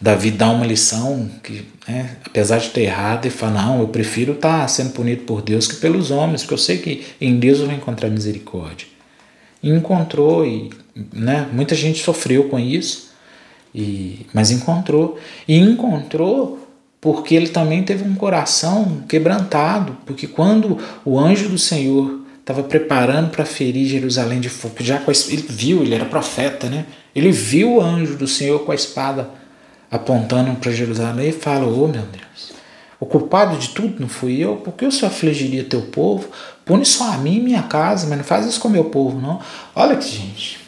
Davi 0.00 0.30
dá 0.30 0.50
uma 0.50 0.66
lição 0.66 1.30
que, 1.42 1.64
né, 1.88 2.16
apesar 2.26 2.58
de 2.58 2.70
ter 2.70 2.82
errado, 2.82 3.24
ele 3.24 3.34
fala: 3.34 3.62
Não, 3.62 3.80
eu 3.80 3.88
prefiro 3.88 4.32
estar 4.32 4.60
tá 4.60 4.68
sendo 4.68 4.90
punido 4.90 5.22
por 5.22 5.40
Deus 5.40 5.66
que 5.66 5.76
pelos 5.76 6.10
homens, 6.10 6.42
porque 6.42 6.54
eu 6.54 6.58
sei 6.58 6.78
que 6.78 7.04
em 7.20 7.38
Deus 7.38 7.60
eu 7.60 7.66
vou 7.66 7.74
encontrar 7.74 8.10
misericórdia. 8.10 8.86
E 9.62 9.70
encontrou, 9.70 10.44
e 10.44 10.70
né, 11.12 11.48
muita 11.52 11.74
gente 11.74 12.02
sofreu 12.02 12.48
com 12.48 12.58
isso, 12.58 13.12
e, 13.74 14.26
mas 14.34 14.50
encontrou. 14.50 15.18
E 15.46 15.56
encontrou 15.56 16.58
porque 17.00 17.34
ele 17.34 17.48
também 17.48 17.82
teve 17.82 18.04
um 18.04 18.14
coração 18.14 19.02
quebrantado, 19.08 19.96
porque 20.04 20.26
quando 20.26 20.78
o 21.04 21.18
anjo 21.18 21.48
do 21.48 21.58
Senhor 21.58 22.21
estava 22.42 22.62
preparando 22.62 23.30
para 23.30 23.46
ferir 23.46 23.86
Jerusalém 23.86 24.40
de 24.40 24.50
fogo, 24.50 24.74
já 24.80 24.98
com 24.98 25.10
a, 25.10 25.14
ele 25.28 25.46
viu, 25.48 25.82
ele 25.82 25.94
era 25.94 26.04
profeta, 26.04 26.68
né? 26.68 26.84
Ele 27.14 27.32
viu 27.32 27.76
o 27.76 27.80
anjo 27.80 28.16
do 28.16 28.26
Senhor 28.26 28.58
com 28.60 28.72
a 28.72 28.74
espada 28.74 29.30
apontando 29.90 30.54
para 30.56 30.70
Jerusalém 30.70 31.30
e 31.30 31.32
fala: 31.32 31.66
"Oh, 31.66 31.86
meu 31.86 32.02
Deus, 32.02 32.52
o 32.98 33.06
culpado 33.06 33.56
de 33.56 33.70
tudo 33.70 34.00
não 34.00 34.08
fui 34.08 34.38
eu, 34.38 34.56
por 34.56 34.74
que 34.74 34.84
o 34.84 34.92
Senhor 34.92 35.10
afligiria 35.10 35.64
teu 35.64 35.82
povo? 35.82 36.28
Pune 36.64 36.84
só 36.84 37.12
a 37.12 37.16
mim 37.16 37.38
e 37.38 37.40
minha 37.40 37.62
casa, 37.62 38.06
mas 38.06 38.18
não 38.18 38.24
faz 38.24 38.46
isso 38.46 38.60
com 38.60 38.68
meu 38.68 38.84
povo, 38.84 39.20
não. 39.20 39.40
Olha 39.74 39.96
que 39.96 40.08
gente, 40.08 40.58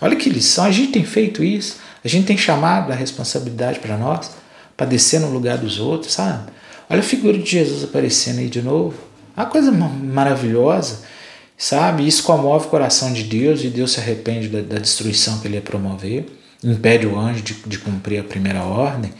olha 0.00 0.16
que 0.16 0.28
lição, 0.28 0.64
a 0.64 0.70
gente 0.70 0.92
tem 0.92 1.04
feito 1.04 1.42
isso. 1.42 1.80
A 2.04 2.08
gente 2.08 2.26
tem 2.26 2.36
chamado 2.36 2.90
a 2.90 2.94
responsabilidade 2.94 3.78
para 3.78 3.96
nós, 3.96 4.32
para 4.76 4.86
descer 4.86 5.20
no 5.20 5.30
lugar 5.30 5.58
dos 5.58 5.78
outros, 5.78 6.12
sabe? 6.12 6.50
Olha 6.90 7.00
a 7.00 7.04
figura 7.04 7.38
de 7.38 7.48
Jesus 7.48 7.84
aparecendo 7.84 8.40
aí 8.40 8.48
de 8.48 8.60
novo. 8.60 8.94
Uma 9.36 9.46
coisa 9.46 9.70
maravilhosa, 9.70 11.00
sabe? 11.56 12.06
Isso 12.06 12.22
comove 12.22 12.66
o 12.66 12.70
coração 12.70 13.12
de 13.12 13.22
Deus 13.22 13.62
e 13.62 13.68
Deus 13.68 13.92
se 13.92 14.00
arrepende 14.00 14.48
da, 14.48 14.60
da 14.60 14.78
destruição 14.78 15.40
que 15.40 15.48
ele 15.48 15.56
ia 15.56 15.62
promover, 15.62 16.26
impede 16.62 17.06
o 17.06 17.18
anjo 17.18 17.42
de, 17.42 17.54
de 17.66 17.78
cumprir 17.78 18.20
a 18.20 18.24
primeira 18.24 18.62
ordem. 18.62 19.12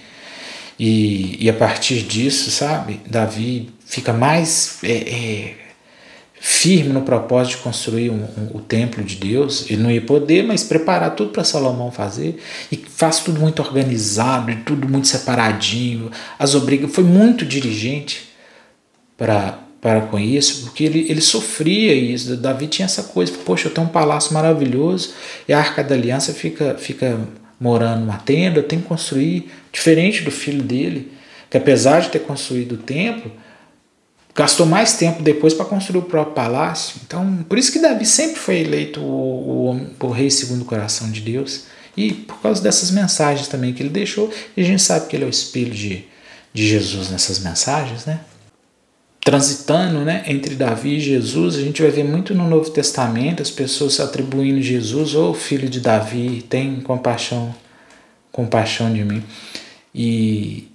E, 0.78 1.36
e 1.44 1.48
a 1.48 1.52
partir 1.52 2.02
disso, 2.02 2.50
sabe, 2.50 3.00
Davi 3.06 3.70
fica 3.86 4.12
mais 4.12 4.78
é, 4.82 4.92
é, 4.92 5.54
firme 6.40 6.92
no 6.92 7.02
propósito 7.02 7.58
de 7.58 7.62
construir 7.62 8.10
um, 8.10 8.24
um, 8.24 8.56
o 8.56 8.60
templo 8.60 9.04
de 9.04 9.14
Deus. 9.14 9.70
Ele 9.70 9.80
não 9.80 9.90
ia 9.92 10.00
poder, 10.00 10.42
mas 10.42 10.64
preparar 10.64 11.14
tudo 11.14 11.30
para 11.30 11.44
Salomão 11.44 11.92
fazer. 11.92 12.42
E 12.70 12.76
faz 12.76 13.20
tudo 13.20 13.38
muito 13.38 13.62
organizado, 13.62 14.50
e 14.50 14.56
tudo 14.56 14.88
muito 14.88 15.06
separadinho. 15.06 16.10
As 16.36 16.56
obrigas 16.56 16.92
foi 16.92 17.04
muito 17.04 17.46
dirigente 17.46 18.32
para 19.16 19.61
para 19.82 20.02
com 20.02 20.16
isso, 20.16 20.62
porque 20.62 20.84
ele, 20.84 21.06
ele 21.10 21.20
sofria 21.20 21.92
isso. 21.92 22.36
Davi 22.36 22.68
tinha 22.68 22.86
essa 22.86 23.02
coisa, 23.02 23.32
poxa, 23.44 23.66
eu 23.66 23.74
tenho 23.74 23.88
um 23.88 23.90
palácio 23.90 24.32
maravilhoso 24.32 25.12
e 25.48 25.52
a 25.52 25.58
Arca 25.58 25.82
da 25.82 25.96
Aliança 25.96 26.32
fica, 26.32 26.76
fica 26.78 27.18
morando 27.60 28.02
numa 28.02 28.18
tenda, 28.18 28.62
tenho 28.62 28.80
que 28.80 28.86
construir, 28.86 29.50
diferente 29.72 30.22
do 30.22 30.30
filho 30.30 30.62
dele, 30.62 31.10
que 31.50 31.56
apesar 31.56 32.00
de 32.00 32.10
ter 32.10 32.20
construído 32.20 32.76
o 32.76 32.78
templo, 32.78 33.32
gastou 34.32 34.66
mais 34.66 34.92
tempo 34.92 35.20
depois 35.20 35.52
para 35.52 35.64
construir 35.64 35.98
o 35.98 36.02
próprio 36.02 36.32
palácio. 36.32 37.00
Então, 37.04 37.44
por 37.48 37.58
isso 37.58 37.72
que 37.72 37.80
Davi 37.80 38.06
sempre 38.06 38.36
foi 38.36 38.60
eleito 38.60 39.00
o, 39.00 39.72
o, 40.00 40.06
o, 40.06 40.10
rei 40.10 40.30
segundo 40.30 40.62
o 40.62 40.64
coração 40.64 41.10
de 41.10 41.20
Deus. 41.20 41.64
E 41.96 42.12
por 42.12 42.40
causa 42.40 42.62
dessas 42.62 42.92
mensagens 42.92 43.48
também 43.48 43.72
que 43.74 43.82
ele 43.82 43.90
deixou, 43.90 44.32
e 44.56 44.62
a 44.62 44.64
gente 44.64 44.80
sabe 44.80 45.08
que 45.08 45.16
ele 45.16 45.24
é 45.24 45.26
o 45.26 45.30
espelho 45.30 45.74
de, 45.74 46.04
de 46.54 46.68
Jesus 46.68 47.10
nessas 47.10 47.40
mensagens, 47.40 48.06
né? 48.06 48.20
Transitando 49.24 50.00
né, 50.00 50.24
entre 50.26 50.56
Davi 50.56 50.96
e 50.96 51.00
Jesus, 51.00 51.56
a 51.56 51.60
gente 51.60 51.80
vai 51.80 51.92
ver 51.92 52.04
muito 52.04 52.34
no 52.34 52.48
Novo 52.48 52.70
Testamento 52.70 53.40
as 53.40 53.50
pessoas 53.50 54.00
atribuindo 54.00 54.60
Jesus 54.60 55.14
ou 55.14 55.30
oh, 55.30 55.34
filho 55.34 55.68
de 55.68 55.80
Davi, 55.80 56.44
tem 56.48 56.80
compaixão 56.80 57.54
compaixão 58.32 58.92
de 58.92 59.04
mim. 59.04 59.22
E, 59.94 60.68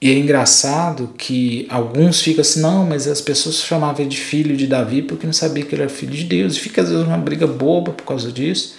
e 0.00 0.10
é 0.10 0.18
engraçado 0.18 1.14
que 1.18 1.66
alguns 1.68 2.20
ficam 2.20 2.42
assim, 2.42 2.60
não, 2.60 2.86
mas 2.86 3.08
as 3.08 3.20
pessoas 3.20 3.56
chamavam 3.56 4.06
de 4.06 4.18
filho 4.18 4.56
de 4.56 4.66
Davi 4.66 5.02
porque 5.02 5.26
não 5.26 5.32
sabia 5.32 5.64
que 5.64 5.74
ele 5.74 5.82
era 5.82 5.90
filho 5.90 6.12
de 6.12 6.24
Deus. 6.24 6.56
E 6.56 6.60
fica 6.60 6.82
às 6.82 6.90
vezes 6.90 7.04
uma 7.04 7.18
briga 7.18 7.46
boba 7.46 7.92
por 7.92 8.04
causa 8.04 8.30
disso. 8.30 8.76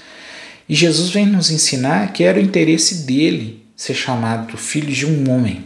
E 0.69 0.75
Jesus 0.75 1.09
vem 1.09 1.25
nos 1.25 1.49
ensinar 1.49 2.13
que 2.13 2.23
era 2.23 2.39
o 2.39 2.41
interesse 2.41 3.05
dele 3.05 3.65
ser 3.75 3.95
chamado 3.95 4.55
filho 4.55 4.93
de 4.93 5.05
um 5.05 5.29
homem. 5.29 5.65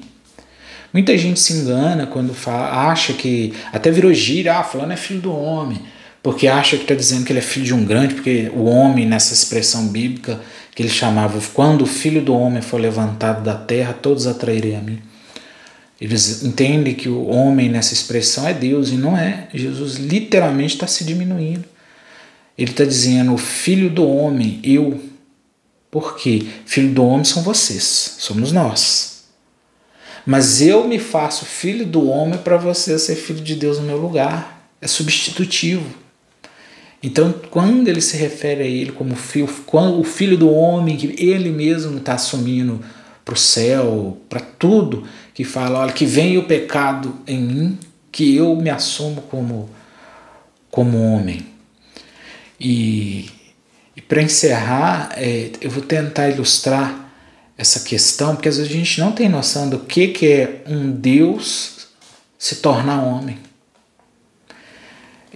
Muita 0.94 1.18
gente 1.18 1.40
se 1.40 1.54
engana 1.54 2.06
quando 2.06 2.36
fala, 2.36 2.92
acha 2.92 3.14
que. 3.14 3.52
Até 3.72 3.90
virou 3.90 4.14
gíria, 4.14 4.60
ah, 4.60 4.64
fulano 4.64 4.94
é 4.94 4.98
filho 4.98 5.20
do 5.20 5.36
homem. 5.36 5.82
Porque 6.22 6.48
acha 6.48 6.78
que 6.78 6.84
está 6.84 6.94
dizendo 6.94 7.26
que 7.26 7.32
ele 7.32 7.40
é 7.40 7.42
filho 7.42 7.66
de 7.66 7.74
um 7.74 7.84
grande, 7.84 8.14
porque 8.14 8.50
o 8.56 8.66
homem, 8.66 9.06
nessa 9.06 9.34
expressão 9.34 9.88
bíblica 9.88 10.40
que 10.74 10.82
ele 10.82 10.90
chamava, 10.90 11.42
quando 11.54 11.82
o 11.82 11.88
filho 11.88 12.22
do 12.22 12.34
homem 12.34 12.62
for 12.62 12.80
levantado 12.80 13.44
da 13.44 13.56
terra, 13.56 13.92
todos 13.92 14.28
atrairei 14.28 14.76
a 14.76 14.80
mim. 14.80 15.02
Eles 16.00 16.44
entendem 16.44 16.94
que 16.94 17.10
o 17.10 17.28
homem 17.28 17.70
nessa 17.70 17.94
expressão 17.94 18.48
é 18.48 18.54
Deus 18.54 18.90
e 18.90 18.96
não 18.96 19.18
é. 19.18 19.48
Jesus 19.54 19.96
literalmente 19.96 20.76
está 20.76 20.88
se 20.88 21.04
diminuindo. 21.04 21.66
Ele 22.58 22.72
está 22.72 22.86
dizendo: 22.86 23.34
o 23.34 23.38
filho 23.38 23.90
do 23.90 24.08
homem, 24.08 24.60
eu. 24.64 25.02
Por 25.90 26.18
quê? 26.18 26.46
Filho 26.66 26.92
do 26.94 27.06
homem 27.06 27.24
são 27.24 27.44
vocês, 27.44 28.16
somos 28.20 28.52
nós. 28.52 29.13
Mas 30.26 30.62
eu 30.62 30.88
me 30.88 31.00
faço 31.00 31.46
filho 31.46 31.86
do 31.86 32.08
homem 32.08 32.38
para 32.38 32.58
você 32.58 32.98
ser 32.98 33.16
filho 33.16 33.42
de 33.42 33.56
Deus 33.56 33.80
no 33.80 33.86
meu 33.86 33.98
lugar. 33.98 34.70
É 34.82 34.88
substitutivo. 34.88 35.86
Então, 37.02 37.34
quando 37.50 37.90
ele 37.90 38.00
se 38.00 38.16
refere 38.16 38.64
a 38.64 38.66
ele 38.66 38.94
como 38.94 39.14
filho, 39.16 39.50
quando 39.66 40.00
o 40.00 40.04
filho 40.06 40.38
do 40.38 40.50
homem, 40.50 40.96
que 40.96 41.14
ele 41.18 41.50
mesmo 41.50 41.98
está 41.98 42.14
assumindo 42.14 42.80
para 43.26 43.34
o 43.34 43.38
céu, 43.38 44.18
para 44.30 44.40
tudo, 44.40 45.06
que 45.34 45.44
fala, 45.44 45.80
olha, 45.80 45.92
que 45.92 46.06
vem 46.06 46.38
o 46.38 46.44
pecado 46.44 47.14
em 47.28 47.42
mim, 47.42 47.80
que 48.10 48.36
eu 48.36 48.56
me 48.56 48.70
assumo 48.70 49.22
como, 49.24 49.70
como 50.72 51.02
homem. 51.02 51.46
E, 52.58 53.30
e 53.98 54.02
para 54.02 54.22
encerrar, 54.22 55.12
é, 55.18 55.52
eu 55.60 55.70
vou 55.70 55.84
tentar 55.84 56.30
ilustrar 56.30 57.03
essa 57.58 57.82
questão, 57.82 58.36
porque 58.36 58.50
às 58.50 58.58
vezes 58.58 58.72
a 58.72 58.76
gente 58.76 59.00
não 59.00 59.12
tem 59.12 59.30
noção 59.30 59.70
do 59.70 59.80
que, 59.80 60.08
que 60.08 60.28
é 60.28 60.64
um 60.68 60.92
Deus 60.92 61.88
se 62.38 62.58
tornar 62.58 63.04
homem. 63.04 63.38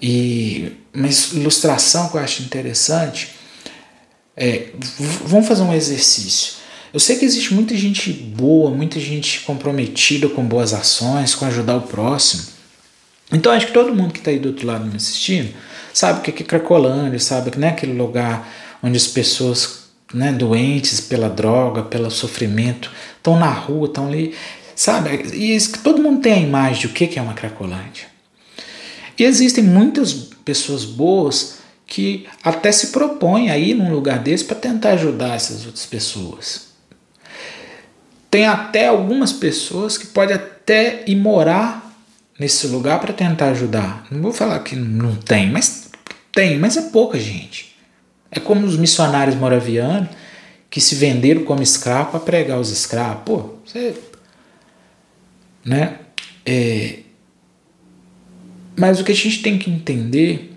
E 0.01 0.71
uma 0.93 1.07
ilustração 1.07 2.09
que 2.09 2.17
eu 2.17 2.21
acho 2.21 2.43
interessante 2.43 3.35
é, 4.35 4.69
vamos 5.25 5.47
fazer 5.47 5.63
um 5.63 5.73
exercício. 5.73 6.57
Eu 6.93 6.99
sei 6.99 7.17
que 7.17 7.25
existe 7.25 7.53
muita 7.53 7.75
gente 7.75 8.11
boa, 8.13 8.69
muita 8.69 8.99
gente 8.99 9.41
comprometida 9.41 10.29
com 10.29 10.43
boas 10.43 10.73
ações, 10.73 11.33
com 11.33 11.45
ajudar 11.45 11.77
o 11.77 11.81
próximo. 11.81 12.43
Então 13.31 13.51
acho 13.51 13.67
que 13.67 13.73
todo 13.73 13.93
mundo 13.93 14.13
que 14.13 14.19
está 14.19 14.31
aí 14.31 14.39
do 14.39 14.49
outro 14.49 14.65
lado 14.65 14.85
me 14.85 14.95
assistindo 14.95 15.53
sabe 15.93 16.21
que 16.21 16.43
é 16.43 16.45
Cracolândia, 16.45 17.19
sabe 17.19 17.51
que 17.51 17.59
não 17.59 17.67
é 17.67 17.71
aquele 17.71 17.93
lugar 17.93 18.47
onde 18.81 18.95
as 18.95 19.07
pessoas 19.07 19.86
né, 20.13 20.31
doentes 20.31 21.01
pela 21.01 21.29
droga, 21.29 21.83
pelo 21.83 22.09
sofrimento, 22.09 22.91
estão 23.17 23.37
na 23.37 23.49
rua, 23.49 23.87
estão 23.87 24.07
ali, 24.07 24.33
sabe? 24.75 25.29
E 25.33 25.55
isso 25.55 25.71
que 25.73 25.79
todo 25.79 26.01
mundo 26.01 26.21
tem 26.21 26.33
a 26.33 26.39
imagem 26.39 26.81
de 26.81 26.87
o 26.87 26.89
que 26.89 27.17
é 27.17 27.21
uma 27.21 27.33
Cracolândia. 27.33 28.07
E 29.17 29.23
existem 29.23 29.63
muitas 29.63 30.13
pessoas 30.13 30.85
boas 30.85 31.57
que 31.85 32.27
até 32.43 32.71
se 32.71 32.87
propõem 32.87 33.49
a 33.49 33.57
ir 33.57 33.73
num 33.73 33.91
lugar 33.91 34.19
desse 34.19 34.43
para 34.43 34.57
tentar 34.57 34.91
ajudar 34.91 35.35
essas 35.35 35.65
outras 35.65 35.85
pessoas. 35.85 36.67
Tem 38.29 38.45
até 38.45 38.87
algumas 38.87 39.31
pessoas 39.31 39.97
que 39.97 40.07
podem 40.07 40.35
até 40.35 41.03
ir 41.07 41.15
morar 41.15 41.97
nesse 42.37 42.67
lugar 42.67 42.99
para 42.99 43.13
tentar 43.13 43.49
ajudar. 43.49 44.05
Não 44.11 44.21
vou 44.21 44.33
falar 44.33 44.59
que 44.59 44.75
não 44.75 45.15
tem, 45.15 45.49
mas 45.49 45.89
tem, 46.31 46.59
mas 46.59 46.77
é 46.77 46.81
pouca 46.89 47.17
gente. 47.17 47.66
É 48.37 48.39
como 48.39 48.65
os 48.65 48.77
missionários 48.77 49.35
moravianos 49.35 50.09
que 50.69 50.79
se 50.79 50.95
venderam 50.95 51.43
como 51.43 51.63
escravo 51.63 52.11
para 52.11 52.19
pregar 52.19 52.59
os 52.59 52.69
escravos. 52.69 53.23
Pô, 53.25 53.49
você. 53.65 53.95
Né? 55.65 55.97
É, 56.45 56.99
mas 58.77 58.99
o 58.99 59.03
que 59.03 59.11
a 59.11 59.15
gente 59.15 59.41
tem 59.41 59.57
que 59.57 59.71
entender 59.71 60.53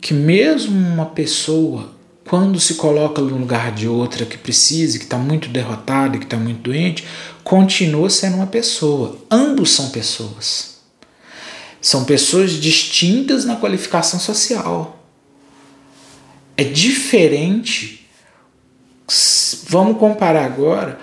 que 0.00 0.14
mesmo 0.14 0.78
uma 0.78 1.06
pessoa 1.06 1.92
quando 2.24 2.60
se 2.60 2.74
coloca 2.74 3.20
no 3.20 3.36
lugar 3.36 3.72
de 3.72 3.88
outra 3.88 4.26
que 4.26 4.36
precisa, 4.36 4.98
que 4.98 5.04
está 5.04 5.16
muito 5.16 5.48
derrotada, 5.48 6.18
que 6.18 6.24
está 6.24 6.36
muito 6.36 6.60
doente, 6.60 7.04
continua 7.42 8.10
sendo 8.10 8.36
uma 8.36 8.46
pessoa. 8.46 9.18
Ambos 9.30 9.70
são 9.70 9.88
pessoas. 9.88 10.76
São 11.80 12.04
pessoas 12.04 12.52
distintas 12.52 13.44
na 13.44 13.56
qualificação 13.56 14.20
social. 14.20 14.97
É 16.58 16.64
diferente. 16.64 18.06
Vamos 19.68 19.96
comparar 19.96 20.44
agora 20.44 21.00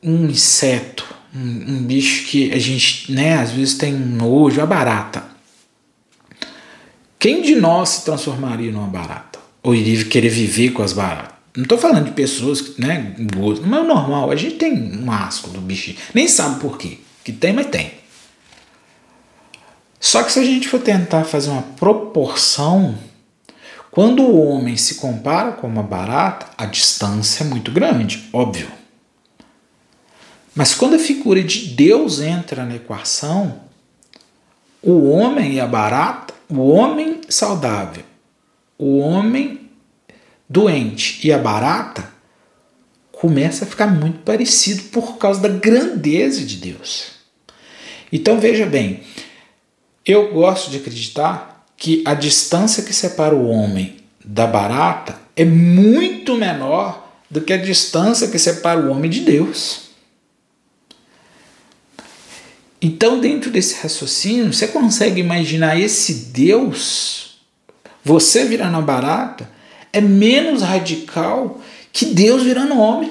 um 0.00 0.26
inseto, 0.26 1.04
um, 1.34 1.40
um 1.40 1.82
bicho 1.82 2.26
que 2.26 2.52
a 2.52 2.58
gente, 2.60 3.10
né, 3.10 3.38
às 3.38 3.50
vezes 3.50 3.74
tem 3.74 3.92
nojo, 3.92 4.60
a 4.60 4.66
barata. 4.66 5.24
Quem 7.18 7.42
de 7.42 7.56
nós 7.56 7.88
se 7.88 8.04
transformaria 8.04 8.70
numa 8.70 8.86
barata? 8.86 9.32
ou 9.62 9.74
iria 9.74 10.04
querer 10.04 10.28
viver 10.28 10.70
com 10.70 10.82
as 10.82 10.92
baratas. 10.92 11.32
Não 11.54 11.64
estou 11.64 11.78
falando 11.78 12.06
de 12.06 12.12
pessoas, 12.12 12.76
né, 12.78 13.14
boas, 13.18 13.60
mas 13.60 13.84
é 13.84 13.86
normal, 13.86 14.30
a 14.30 14.36
gente 14.36 14.56
tem 14.56 14.72
um 14.98 15.10
asco 15.10 15.50
do 15.50 15.60
bichinho, 15.60 15.98
nem 16.14 16.26
sabe 16.26 16.60
por 16.60 16.78
quê, 16.78 16.98
que 17.22 17.30
tem, 17.30 17.52
mas 17.52 17.66
tem. 17.66 17.92
Só 20.00 20.22
que 20.22 20.32
se 20.32 20.40
a 20.40 20.44
gente 20.44 20.66
for 20.66 20.80
tentar 20.80 21.24
fazer 21.24 21.50
uma 21.50 21.62
proporção, 21.62 22.98
quando 23.92 24.24
o 24.24 24.44
homem 24.44 24.76
se 24.76 24.96
compara 24.96 25.52
com 25.52 25.68
uma 25.68 25.84
barata, 25.84 26.48
a 26.58 26.66
distância 26.66 27.44
é 27.44 27.46
muito 27.46 27.70
grande, 27.70 28.28
óbvio. 28.32 28.66
Mas 30.52 30.74
quando 30.74 30.96
a 30.96 30.98
figura 30.98 31.44
de 31.44 31.68
Deus 31.68 32.20
entra 32.20 32.64
na 32.64 32.74
equação, 32.74 33.60
o 34.82 35.08
homem 35.10 35.54
e 35.54 35.60
a 35.60 35.66
barata, 35.68 36.34
o 36.48 36.68
homem 36.68 37.20
saudável 37.28 38.02
o 38.82 38.98
homem 38.98 39.70
doente 40.48 41.24
e 41.24 41.32
a 41.32 41.38
barata 41.38 42.10
começa 43.12 43.64
a 43.64 43.68
ficar 43.68 43.86
muito 43.86 44.18
parecido 44.24 44.82
por 44.90 45.18
causa 45.18 45.40
da 45.40 45.48
grandeza 45.48 46.44
de 46.44 46.56
Deus. 46.56 47.12
Então 48.10 48.40
veja 48.40 48.66
bem, 48.66 49.04
eu 50.04 50.32
gosto 50.32 50.68
de 50.68 50.78
acreditar 50.78 51.51
que 51.82 52.00
a 52.04 52.14
distância 52.14 52.84
que 52.84 52.92
separa 52.92 53.34
o 53.34 53.48
homem 53.48 53.96
da 54.24 54.46
barata 54.46 55.18
é 55.34 55.44
muito 55.44 56.36
menor 56.36 57.12
do 57.28 57.40
que 57.40 57.52
a 57.52 57.56
distância 57.56 58.28
que 58.28 58.38
separa 58.38 58.78
o 58.78 58.88
homem 58.88 59.10
de 59.10 59.22
Deus. 59.22 59.90
Então, 62.80 63.18
dentro 63.18 63.50
desse 63.50 63.82
raciocínio, 63.82 64.52
você 64.52 64.68
consegue 64.68 65.20
imaginar 65.20 65.76
esse 65.76 66.30
Deus 66.30 67.40
você 68.04 68.44
virando 68.44 68.76
a 68.76 68.80
barata 68.80 69.50
é 69.92 70.00
menos 70.00 70.62
radical 70.62 71.60
que 71.92 72.06
Deus 72.06 72.44
virando 72.44 72.78
homem. 72.78 73.10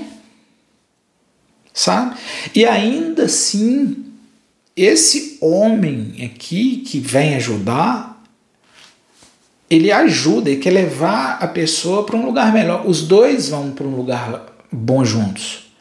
Sabe? 1.73 2.15
E 2.55 2.65
ainda 2.65 3.23
assim, 3.23 4.05
esse 4.77 5.37
homem 5.41 6.15
aqui 6.23 6.77
que 6.87 6.99
vem 6.99 7.35
ajudar, 7.35 8.10
ele 9.71 9.89
ajuda, 9.89 10.49
ele 10.49 10.59
quer 10.59 10.71
levar 10.71 11.37
a 11.41 11.47
pessoa 11.47 12.05
para 12.05 12.17
um 12.17 12.25
lugar 12.25 12.51
melhor. 12.51 12.85
Os 12.85 13.03
dois 13.03 13.47
vão 13.47 13.71
para 13.71 13.87
um 13.87 13.95
lugar 13.95 14.47
bom 14.69 15.05
juntos. 15.05 15.71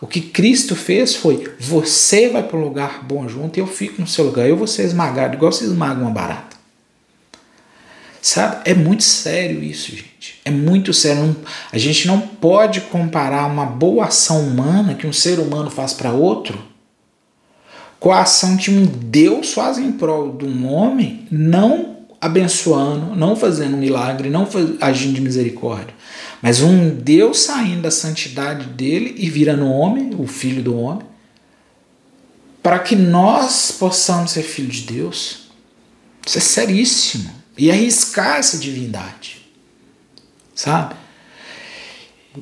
O 0.00 0.06
que 0.06 0.22
Cristo 0.22 0.74
fez 0.74 1.14
foi: 1.14 1.52
você 1.60 2.30
vai 2.30 2.42
para 2.42 2.56
um 2.56 2.62
lugar 2.62 3.04
bom 3.04 3.28
junto 3.28 3.58
e 3.58 3.60
eu 3.60 3.66
fico 3.66 4.00
no 4.00 4.06
seu 4.06 4.24
lugar. 4.24 4.48
Eu 4.48 4.56
vou 4.56 4.66
ser 4.66 4.84
esmagado, 4.84 5.34
igual 5.36 5.52
você 5.52 5.64
esmaga 5.64 6.00
uma 6.00 6.10
barata. 6.10 6.56
Sabe? 8.22 8.62
É 8.64 8.74
muito 8.74 9.04
sério 9.04 9.62
isso, 9.62 9.90
gente. 9.94 10.40
É 10.42 10.50
muito 10.50 10.94
sério. 10.94 11.36
a 11.70 11.76
gente 11.76 12.06
não 12.08 12.18
pode 12.18 12.80
comparar 12.80 13.46
uma 13.46 13.66
boa 13.66 14.06
ação 14.06 14.40
humana 14.40 14.94
que 14.94 15.06
um 15.06 15.12
ser 15.12 15.38
humano 15.38 15.70
faz 15.70 15.92
para 15.92 16.10
outro 16.10 16.58
com 18.00 18.12
a 18.12 18.20
ação 18.20 18.56
que 18.56 18.70
um 18.70 18.84
Deus 18.86 19.52
faz 19.52 19.78
em 19.78 19.92
prol 19.92 20.36
de 20.36 20.44
um 20.44 20.72
homem, 20.72 21.26
não 21.30 21.95
abençoando, 22.20 23.14
não 23.14 23.36
fazendo 23.36 23.76
milagre, 23.76 24.30
não 24.30 24.48
agindo 24.80 25.14
de 25.14 25.20
misericórdia. 25.20 25.94
Mas 26.42 26.60
um 26.60 26.90
Deus 26.90 27.40
saindo 27.40 27.82
da 27.82 27.90
santidade 27.90 28.66
dele 28.66 29.14
e 29.16 29.28
virando 29.28 29.66
homem, 29.66 30.10
o 30.18 30.26
filho 30.26 30.62
do 30.62 30.78
homem, 30.78 31.06
para 32.62 32.78
que 32.78 32.96
nós 32.96 33.70
possamos 33.70 34.32
ser 34.32 34.42
filhos 34.42 34.76
de 34.76 34.94
Deus. 34.94 35.46
Isso 36.26 36.38
é 36.38 36.40
seríssimo 36.40 37.30
e 37.56 37.70
arriscar 37.70 38.38
essa 38.38 38.58
divindade, 38.58 39.46
sabe? 40.54 40.94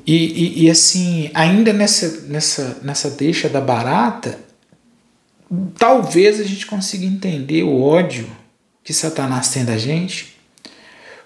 E, 0.07 0.17
e, 0.17 0.65
e, 0.65 0.71
assim, 0.71 1.31
ainda 1.35 1.73
nessa, 1.73 2.23
nessa, 2.23 2.81
nessa 2.83 3.11
deixa 3.11 3.49
da 3.49 3.61
barata, 3.61 4.41
talvez 5.79 6.41
a 6.41 6.45
gente 6.45 6.67
consiga 6.67 7.05
entender 7.05 7.63
o 7.63 7.81
ódio 7.81 8.27
que 8.85 8.93
Satanás 8.93 9.49
tem 9.49 9.65
da 9.65 9.79
gente. 9.79 10.37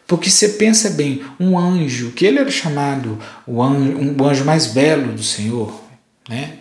Porque 0.06 0.30
você 0.30 0.50
pensa 0.50 0.90
bem, 0.90 1.22
um 1.38 1.58
anjo, 1.58 2.12
que 2.12 2.24
ele 2.24 2.38
era 2.38 2.50
chamado 2.50 3.18
o 3.46 3.62
anjo, 3.62 3.98
um, 3.98 4.24
anjo 4.24 4.44
mais 4.44 4.68
belo 4.68 5.12
do 5.12 5.22
Senhor, 5.22 5.84
né? 6.26 6.60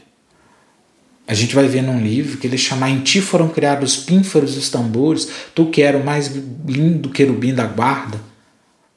A 1.26 1.34
gente 1.34 1.56
vai 1.56 1.68
ver 1.68 1.82
num 1.82 2.02
livro 2.02 2.38
que 2.38 2.48
ele 2.48 2.58
chama 2.58 2.90
Em 2.90 3.02
ti 3.02 3.22
foram 3.22 3.50
criados 3.50 3.98
os 3.98 4.04
pínfaros 4.04 4.56
e 4.56 4.60
os 4.60 4.70
tambores, 4.70 5.30
tu 5.54 5.68
que 5.68 5.82
era 5.82 5.98
o 5.98 6.04
mais 6.04 6.32
lindo 6.66 7.10
querubim 7.10 7.54
da 7.54 7.66
guarda, 7.66 8.20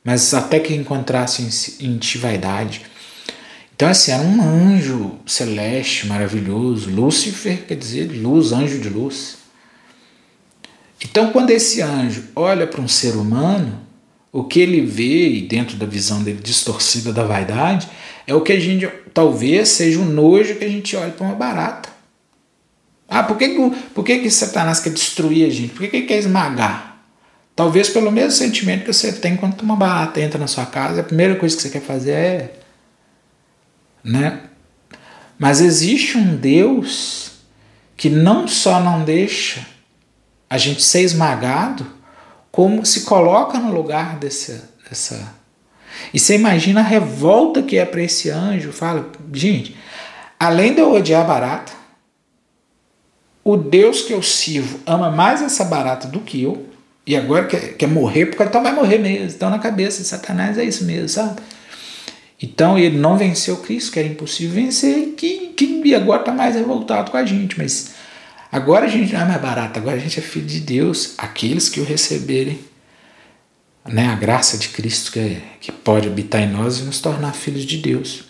mas 0.03 0.33
até 0.33 0.59
que 0.59 0.75
encontrasse 0.75 1.77
em 1.81 1.99
ti 1.99 2.19
vaidade. 2.19 2.83
Então, 3.75 3.89
assim, 3.89 4.13
era 4.13 4.23
um 4.23 4.43
anjo 4.43 5.13
celeste 5.27 6.07
maravilhoso. 6.07 6.91
Lúcifer 6.91 7.65
quer 7.67 7.77
dizer 7.77 8.13
luz, 8.13 8.53
anjo 8.53 8.79
de 8.79 8.89
luz. 8.89 9.40
Então, 11.03 11.33
quando 11.33 11.51
esse 11.51 11.81
anjo 11.81 12.25
olha 12.37 12.67
para 12.67 12.81
um 12.81 12.89
ser 12.89 13.17
humano, 13.17 13.81
o 14.33 14.45
que 14.45 14.61
ele 14.61 14.81
vê, 14.83 15.29
e 15.29 15.41
dentro 15.43 15.77
da 15.77 15.87
visão 15.87 16.23
dele 16.23 16.41
distorcida 16.43 17.13
da 17.13 17.25
vaidade, 17.25 17.89
é 18.27 18.35
o 18.35 18.43
que 18.43 18.53
a 18.53 18.61
gente 18.61 18.89
talvez 19.13 19.69
seja 19.69 19.99
o 19.99 20.05
nojo 20.05 20.57
que 20.57 20.65
a 20.65 20.69
gente 20.69 20.95
olha 20.95 21.11
para 21.11 21.27
uma 21.27 21.35
barata. 21.35 21.89
Ah, 23.09 23.25
por 23.25 23.37
que, 23.37 23.49
que, 23.49 23.71
por 23.93 24.05
que, 24.05 24.19
que 24.19 24.31
Satanás 24.31 24.79
quer 24.79 24.91
destruir 24.91 25.47
a 25.47 25.51
gente? 25.51 25.71
Por 25.71 25.81
que, 25.81 25.89
que 25.89 25.97
ele 25.97 26.07
quer 26.07 26.19
esmagar? 26.19 27.03
Talvez 27.57 27.89
pelo 27.89 28.13
mesmo 28.13 28.31
sentimento 28.31 28.85
que 28.85 28.93
você 28.93 29.13
tem 29.13 29.37
quando 29.37 29.61
uma 29.63 29.75
barata 29.75 30.21
entra 30.21 30.39
na 30.39 30.47
sua 30.47 30.65
casa, 30.65 31.01
a 31.01 31.05
primeira 31.05 31.35
coisa 31.35 31.57
que 31.57 31.63
você 31.63 31.71
quer 31.71 31.83
fazer 31.83 32.13
é 32.13 32.61
né? 34.03 34.41
Mas 35.39 35.61
existe 35.61 36.17
um 36.17 36.37
Deus 36.37 37.33
que 37.97 38.09
não 38.09 38.47
só 38.49 38.81
não 38.81 39.05
deixa 39.05 39.67
a 40.51 40.59
gente 40.59 40.83
ser 40.83 41.03
esmagado, 41.03 41.87
como 42.51 42.85
se 42.85 43.03
coloca 43.03 43.57
no 43.59 43.73
lugar 43.73 44.19
dessa. 44.19 44.69
dessa... 44.89 45.33
E 46.13 46.19
você 46.19 46.35
imagina 46.35 46.81
a 46.81 46.85
revolta 46.85 47.63
que 47.63 47.79
é 47.79 47.85
para 47.85 48.03
esse 48.03 48.29
anjo. 48.29 48.73
Fala, 48.73 49.09
gente, 49.33 49.77
além 50.39 50.75
de 50.75 50.81
eu 50.81 50.93
odiar 50.93 51.25
barata, 51.25 51.73
o 53.45 53.57
Deus 53.57 54.03
que 54.03 54.13
eu 54.13 54.23
sirvo 54.23 54.81
ama 54.85 55.11
mais 55.11 55.41
essa 55.41 55.65
barata 55.65 56.09
do 56.09 56.21
que 56.21 56.43
eu, 56.43 56.67
e 57.07 57.17
agora 57.17 57.47
quer, 57.47 57.75
quer 57.77 57.87
morrer, 57.87 58.27
porque 58.27 58.43
então 58.43 58.63
vai 58.63 58.73
morrer 58.73 58.99
mesmo. 58.99 59.37
Então 59.37 59.51
na 59.51 59.59
cabeça 59.59 60.03
de 60.03 60.09
Satanás 60.09 60.59
é 60.59 60.65
isso 60.65 60.85
mesmo, 60.85 61.09
sabe? 61.09 61.41
Então 62.43 62.79
ele 62.79 62.99
não 62.99 63.17
venceu 63.17 63.57
Cristo, 63.59 63.93
que 63.93 63.99
era 63.99 64.09
impossível 64.09 64.63
vencer, 64.63 65.15
que, 65.17 65.49
que 65.49 65.95
agora 65.95 66.21
está 66.21 66.33
mais 66.33 66.55
revoltado 66.55 67.11
com 67.11 67.17
a 67.17 67.25
gente. 67.25 67.59
Mas 67.59 67.91
agora 68.51 68.87
a 68.87 68.89
gente 68.89 69.13
não 69.13 69.21
é 69.21 69.25
mais 69.25 69.41
barato, 69.41 69.79
agora 69.79 69.97
a 69.97 70.01
gente 70.01 70.19
é 70.19 70.23
filho 70.23 70.47
de 70.47 70.61
Deus. 70.61 71.15
Aqueles 71.19 71.69
que 71.69 71.81
o 71.81 71.85
receberem, 71.85 72.59
né, 73.87 74.09
a 74.09 74.15
graça 74.15 74.59
de 74.59 74.69
Cristo 74.69 75.13
que, 75.13 75.19
é, 75.19 75.43
que 75.61 75.73
pode 75.73 76.09
habitar 76.09 76.43
em 76.43 76.51
nós 76.51 76.79
e 76.79 76.83
nos 76.83 77.01
tornar 77.01 77.33
filhos 77.33 77.65
de 77.65 77.79
Deus. 77.79 78.25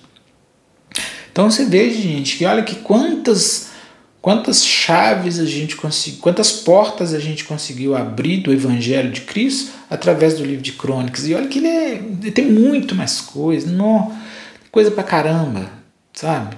Então 1.33 1.50
você 1.50 1.64
vê, 1.64 1.90
gente, 1.90 2.37
que 2.37 2.44
olha 2.44 2.62
que 2.62 2.76
quantas 2.76 3.70
Quantas 4.22 4.66
chaves 4.66 5.38
a 5.38 5.46
gente 5.46 5.76
conseguiu, 5.76 6.20
quantas 6.20 6.52
portas 6.52 7.14
a 7.14 7.18
gente 7.18 7.42
conseguiu 7.44 7.96
abrir 7.96 8.42
do 8.42 8.52
Evangelho 8.52 9.11
de 9.11 9.22
Cristo 9.22 9.72
através 9.88 10.35
do 10.35 10.44
livro 10.44 10.62
de 10.62 10.72
Crônicas. 10.72 11.26
E 11.26 11.35
olha 11.35 11.48
que 11.48 11.59
ele, 11.59 11.68
é, 11.68 11.92
ele 11.94 12.30
tem 12.30 12.52
muito 12.52 12.94
mais 12.94 13.18
coisa, 13.22 13.70
não, 13.70 14.14
coisa 14.70 14.90
pra 14.90 15.02
caramba, 15.02 15.70
sabe? 16.12 16.54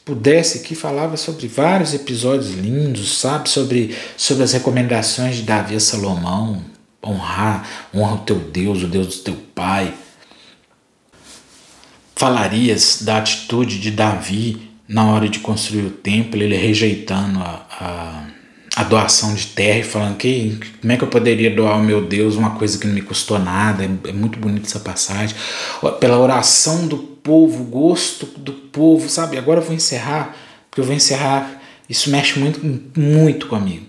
Se 0.00 0.04
pudesse 0.04 0.58
aqui, 0.58 0.74
falava 0.74 1.18
sobre 1.18 1.46
vários 1.46 1.92
episódios 1.92 2.52
lindos, 2.54 3.18
sabe? 3.18 3.50
Sobre, 3.50 3.94
sobre 4.16 4.42
as 4.42 4.52
recomendações 4.52 5.36
de 5.36 5.42
Davi 5.42 5.76
a 5.76 5.80
Salomão, 5.80 6.64
honrar, 7.04 7.68
honra 7.94 8.14
o 8.14 8.18
teu 8.18 8.38
Deus, 8.38 8.82
o 8.82 8.86
Deus 8.86 9.18
do 9.18 9.22
teu 9.22 9.36
pai. 9.54 9.92
Falarias 12.16 13.02
da 13.02 13.18
atitude 13.18 13.78
de 13.78 13.90
Davi 13.90 14.70
na 14.88 15.04
hora 15.04 15.28
de 15.28 15.38
construir 15.40 15.84
o 15.84 15.90
templo, 15.90 16.42
ele 16.42 16.56
rejeitando 16.56 17.38
a, 17.38 17.66
a, 17.70 18.80
a, 18.80 18.84
doação 18.84 19.34
de 19.34 19.48
terra 19.48 19.80
e 19.80 19.84
falando 19.84 20.16
que 20.16 20.58
como 20.80 20.92
é 20.94 20.96
que 20.96 21.04
eu 21.04 21.08
poderia 21.08 21.54
doar 21.54 21.74
ao 21.74 21.82
meu 21.82 22.06
Deus 22.06 22.36
uma 22.36 22.52
coisa 22.52 22.78
que 22.78 22.86
não 22.86 22.94
me 22.94 23.02
custou 23.02 23.38
nada. 23.38 23.84
É, 23.84 24.08
é 24.08 24.12
muito 24.12 24.38
bonita 24.38 24.66
essa 24.66 24.80
passagem. 24.80 25.36
Pela 26.00 26.18
oração 26.18 26.88
do 26.88 27.09
povo, 27.22 27.64
gosto 27.64 28.26
do 28.26 28.52
povo, 28.52 29.08
sabe? 29.08 29.38
Agora 29.38 29.60
eu 29.60 29.64
vou 29.64 29.74
encerrar, 29.74 30.36
porque 30.70 30.80
eu 30.80 30.84
vou 30.84 30.94
encerrar. 30.94 31.60
Isso 31.88 32.10
mexe 32.10 32.38
muito, 32.38 32.60
muito 32.98 33.46
comigo. 33.46 33.86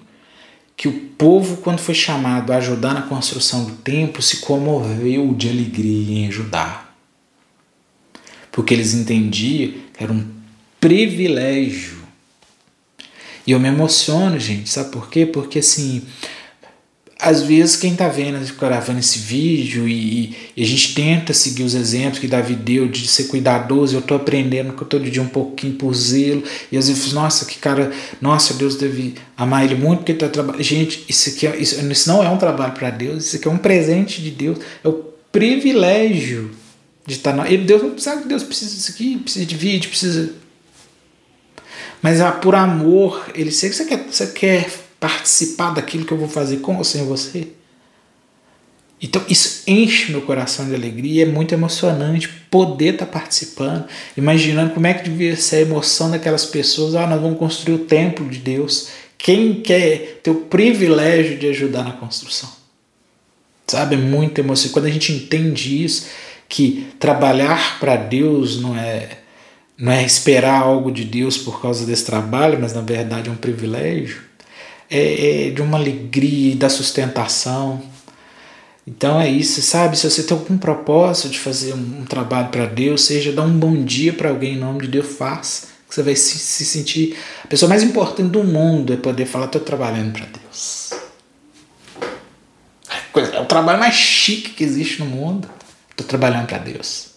Que 0.76 0.88
o 0.88 1.00
povo, 1.18 1.58
quando 1.58 1.80
foi 1.80 1.94
chamado 1.94 2.52
a 2.52 2.58
ajudar 2.58 2.94
na 2.94 3.04
construção 3.04 3.66
do 3.66 3.74
templo, 3.74 4.22
se 4.22 4.38
comoveu 4.38 5.34
de 5.34 5.50
alegria 5.50 6.20
em 6.20 6.28
ajudar. 6.28 6.96
Porque 8.52 8.74
eles 8.74 8.94
entendiam 8.94 9.74
que 9.94 10.04
era 10.04 10.12
um 10.12 10.28
privilégio. 10.80 12.02
E 13.46 13.52
eu 13.52 13.60
me 13.60 13.68
emociono, 13.68 14.40
gente, 14.40 14.70
sabe 14.70 14.92
por 14.92 15.10
quê? 15.10 15.26
Porque 15.26 15.60
assim, 15.60 16.04
às 17.22 17.44
vezes 17.44 17.76
quem 17.76 17.96
tá 17.96 18.08
vendo, 18.08 18.44
gravando 18.56 19.00
esse 19.00 19.20
vídeo 19.20 19.88
e, 19.88 20.36
e, 20.58 20.64
a 20.64 20.66
gente 20.66 20.96
tenta 20.96 21.34
seguir 21.34 21.64
os 21.64 21.76
exemplos 21.76 22.18
que 22.18 22.28
Davi 22.28 22.56
deu 22.56 22.88
de 22.88 23.08
ser 23.08 23.26
cuidadoso, 23.26 23.96
eu 23.96 24.02
tô 24.02 24.16
aprendendo 24.16 24.74
todo 24.86 25.10
dia 25.10 25.22
um 25.22 25.28
pouquinho 25.28 25.76
por 25.76 25.94
zelo, 25.94 26.44
e 26.72 26.78
às 26.78 26.88
vezes, 26.88 27.14
nossa, 27.14 27.46
que 27.46 27.60
cara, 27.60 27.92
nossa, 28.20 28.56
Deus 28.56 28.76
deve 28.76 29.14
amar 29.38 29.64
ele 29.64 29.76
muito 29.76 30.00
porque 30.00 30.16
tá 30.16 30.28
trabalhando. 30.28 30.64
Gente, 30.64 31.06
isso 31.08 31.30
aqui 31.30 31.46
é, 31.46 31.56
isso, 31.58 31.80
isso 31.80 32.10
não 32.10 32.24
é 32.24 32.30
um 32.30 32.38
trabalho 32.38 32.74
para 32.74 32.90
Deus, 32.90 33.26
isso 33.26 33.36
aqui 33.36 33.48
é 33.48 33.52
um 33.52 33.58
presente 33.58 34.20
de 34.20 34.32
Deus, 34.32 34.58
é 34.84 34.88
o 34.88 34.94
privilégio 35.32 36.52
de 37.06 37.14
estar 37.14 37.34
na. 37.34 37.48
Ele, 37.48 37.64
Deus 37.64 37.84
não 37.84 37.92
precisa 37.92 38.18
que 38.18 38.28
Deus 38.28 38.42
precisa 38.42 38.76
disso 38.76 38.92
aqui, 38.92 39.18
precisa 39.18 39.46
de 39.46 39.56
vídeo, 39.56 39.90
precisa 39.90 40.34
mas 42.02 42.20
ah, 42.20 42.32
por 42.32 42.56
amor, 42.56 43.30
ele 43.36 43.52
sei 43.52 43.70
que 43.70 43.76
você 43.76 43.86
quer, 43.86 44.04
você 44.10 44.26
quer 44.26 44.81
participar 45.02 45.72
daquilo 45.74 46.06
que 46.06 46.14
eu 46.14 46.18
vou 46.18 46.30
fazer 46.30 46.58
com 46.58 46.78
ou 46.78 46.84
sem 46.84 47.06
você. 47.06 47.48
Então 49.02 49.22
isso 49.28 49.64
enche 49.66 50.12
meu 50.12 50.22
coração 50.22 50.68
de 50.68 50.76
alegria, 50.76 51.24
é 51.24 51.26
muito 51.26 51.56
emocionante 51.56 52.30
poder 52.52 52.94
estar 52.94 53.08
tá 53.08 53.12
participando, 53.12 53.86
imaginando 54.16 54.76
como 54.76 54.86
é 54.86 54.94
que 54.94 55.10
devia 55.10 55.36
ser 55.36 55.56
a 55.56 55.62
emoção 55.62 56.12
daquelas 56.12 56.46
pessoas. 56.46 56.94
Ah, 56.94 57.08
nós 57.08 57.20
vamos 57.20 57.40
construir 57.40 57.74
o 57.74 57.86
templo 57.86 58.30
de 58.30 58.38
Deus. 58.38 58.90
Quem 59.18 59.56
quer 59.56 60.20
ter 60.22 60.30
o 60.30 60.36
privilégio 60.36 61.38
de 61.38 61.48
ajudar 61.48 61.84
na 61.84 61.94
construção? 61.94 62.50
Sabe, 63.68 63.96
é 63.96 63.98
muito 63.98 64.38
emocionante. 64.38 64.74
Quando 64.74 64.86
a 64.86 64.92
gente 64.92 65.12
entende 65.12 65.84
isso, 65.84 66.08
que 66.48 66.94
trabalhar 67.00 67.80
para 67.80 67.96
Deus 67.96 68.62
não 68.62 68.78
é 68.78 69.18
não 69.78 69.92
é 69.92 70.04
esperar 70.04 70.62
algo 70.62 70.92
de 70.92 71.04
Deus 71.04 71.40
por 71.40 71.60
causa 71.60 71.88
desse 71.88 72.06
trabalho, 72.06 72.60
mas 72.62 72.72
na 72.72 72.82
verdade 72.82 73.30
é 73.30 73.32
um 73.32 73.36
privilégio, 73.36 74.22
é, 74.92 75.48
é 75.48 75.50
de 75.50 75.62
uma 75.62 75.78
alegria 75.78 76.52
e 76.52 76.56
da 76.56 76.70
sustentação. 76.70 77.82
Então 78.86 79.22
é 79.22 79.30
isso, 79.30 79.62
sabe? 79.62 79.98
Se 79.98 80.10
você 80.10 80.24
tem 80.24 80.38
algum 80.38 80.58
propósito 80.58 81.30
de 81.30 81.40
fazer 81.40 81.74
um, 81.74 82.02
um 82.02 82.06
trabalho 82.06 82.50
para 82.50 82.66
Deus, 82.66 83.06
seja 83.06 83.32
dar 83.32 83.44
um 83.44 83.58
bom 83.58 83.84
dia 83.84 84.12
para 84.12 84.30
alguém 84.30 84.56
em 84.56 84.60
nome 84.60 84.82
de 84.82 84.88
Deus, 84.90 85.08
faça. 85.18 85.72
Você 85.88 86.04
vai 86.04 86.16
se, 86.16 86.38
se 86.40 86.66
sentir 86.66 87.18
a 87.44 87.48
pessoa 87.48 87.70
mais 87.70 87.84
importante 87.84 88.30
do 88.30 88.44
mundo 88.44 88.94
é 88.94 88.98
poder 88.98 89.26
falar: 89.26 89.46
estou 89.46 89.62
trabalhando 89.62 90.14
para 90.14 90.26
Deus. 90.26 90.92
É 93.34 93.40
o 93.40 93.46
trabalho 93.46 93.80
mais 93.80 93.96
chique 93.96 94.52
que 94.52 94.64
existe 94.64 95.00
no 95.00 95.06
mundo. 95.06 95.50
Estou 95.90 96.08
trabalhando 96.08 96.48
para 96.48 96.60
Deus. 96.60 97.12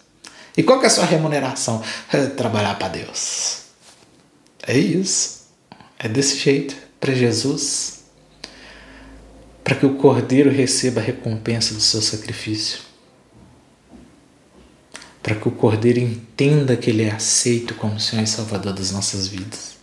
E 0.56 0.62
qual 0.62 0.78
que 0.78 0.86
é 0.86 0.88
a 0.88 0.90
sua 0.90 1.04
remuneração? 1.04 1.82
É 2.12 2.26
trabalhar 2.26 2.76
para 2.78 2.88
Deus. 2.88 3.62
É 4.66 4.76
isso. 4.76 5.44
É 5.98 6.08
desse 6.08 6.38
jeito. 6.38 6.83
Para 7.04 7.12
Jesus. 7.12 8.04
Para 9.62 9.74
que 9.74 9.84
o 9.84 9.96
cordeiro 9.96 10.50
receba 10.50 11.02
a 11.02 11.04
recompensa 11.04 11.74
do 11.74 11.80
seu 11.82 12.00
sacrifício. 12.00 12.78
Para 15.22 15.34
que 15.34 15.46
o 15.46 15.50
cordeiro 15.50 15.98
entenda 16.00 16.78
que 16.78 16.88
ele 16.88 17.02
é 17.02 17.10
aceito 17.10 17.74
como 17.74 18.00
Senhor 18.00 18.22
e 18.22 18.26
Salvador 18.26 18.72
das 18.72 18.90
nossas 18.90 19.28
vidas. 19.28 19.76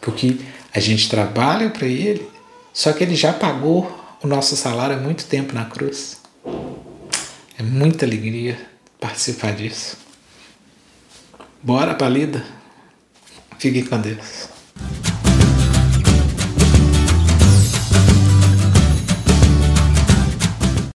Porque 0.00 0.38
a 0.72 0.80
gente 0.80 1.10
trabalha 1.10 1.68
para 1.68 1.86
ele, 1.86 2.26
só 2.72 2.90
que 2.94 3.04
ele 3.04 3.14
já 3.14 3.34
pagou 3.34 3.94
o 4.22 4.26
nosso 4.26 4.56
salário 4.56 4.96
há 4.96 4.98
muito 4.98 5.26
tempo 5.26 5.52
na 5.54 5.66
cruz. 5.66 6.16
É 7.58 7.62
muita 7.62 8.06
alegria 8.06 8.58
participar 8.98 9.54
disso. 9.54 9.98
Bora, 11.62 11.94
Palida? 11.94 12.42
Fiquem 13.58 13.84
com 13.84 14.00
Deus. 14.00 14.48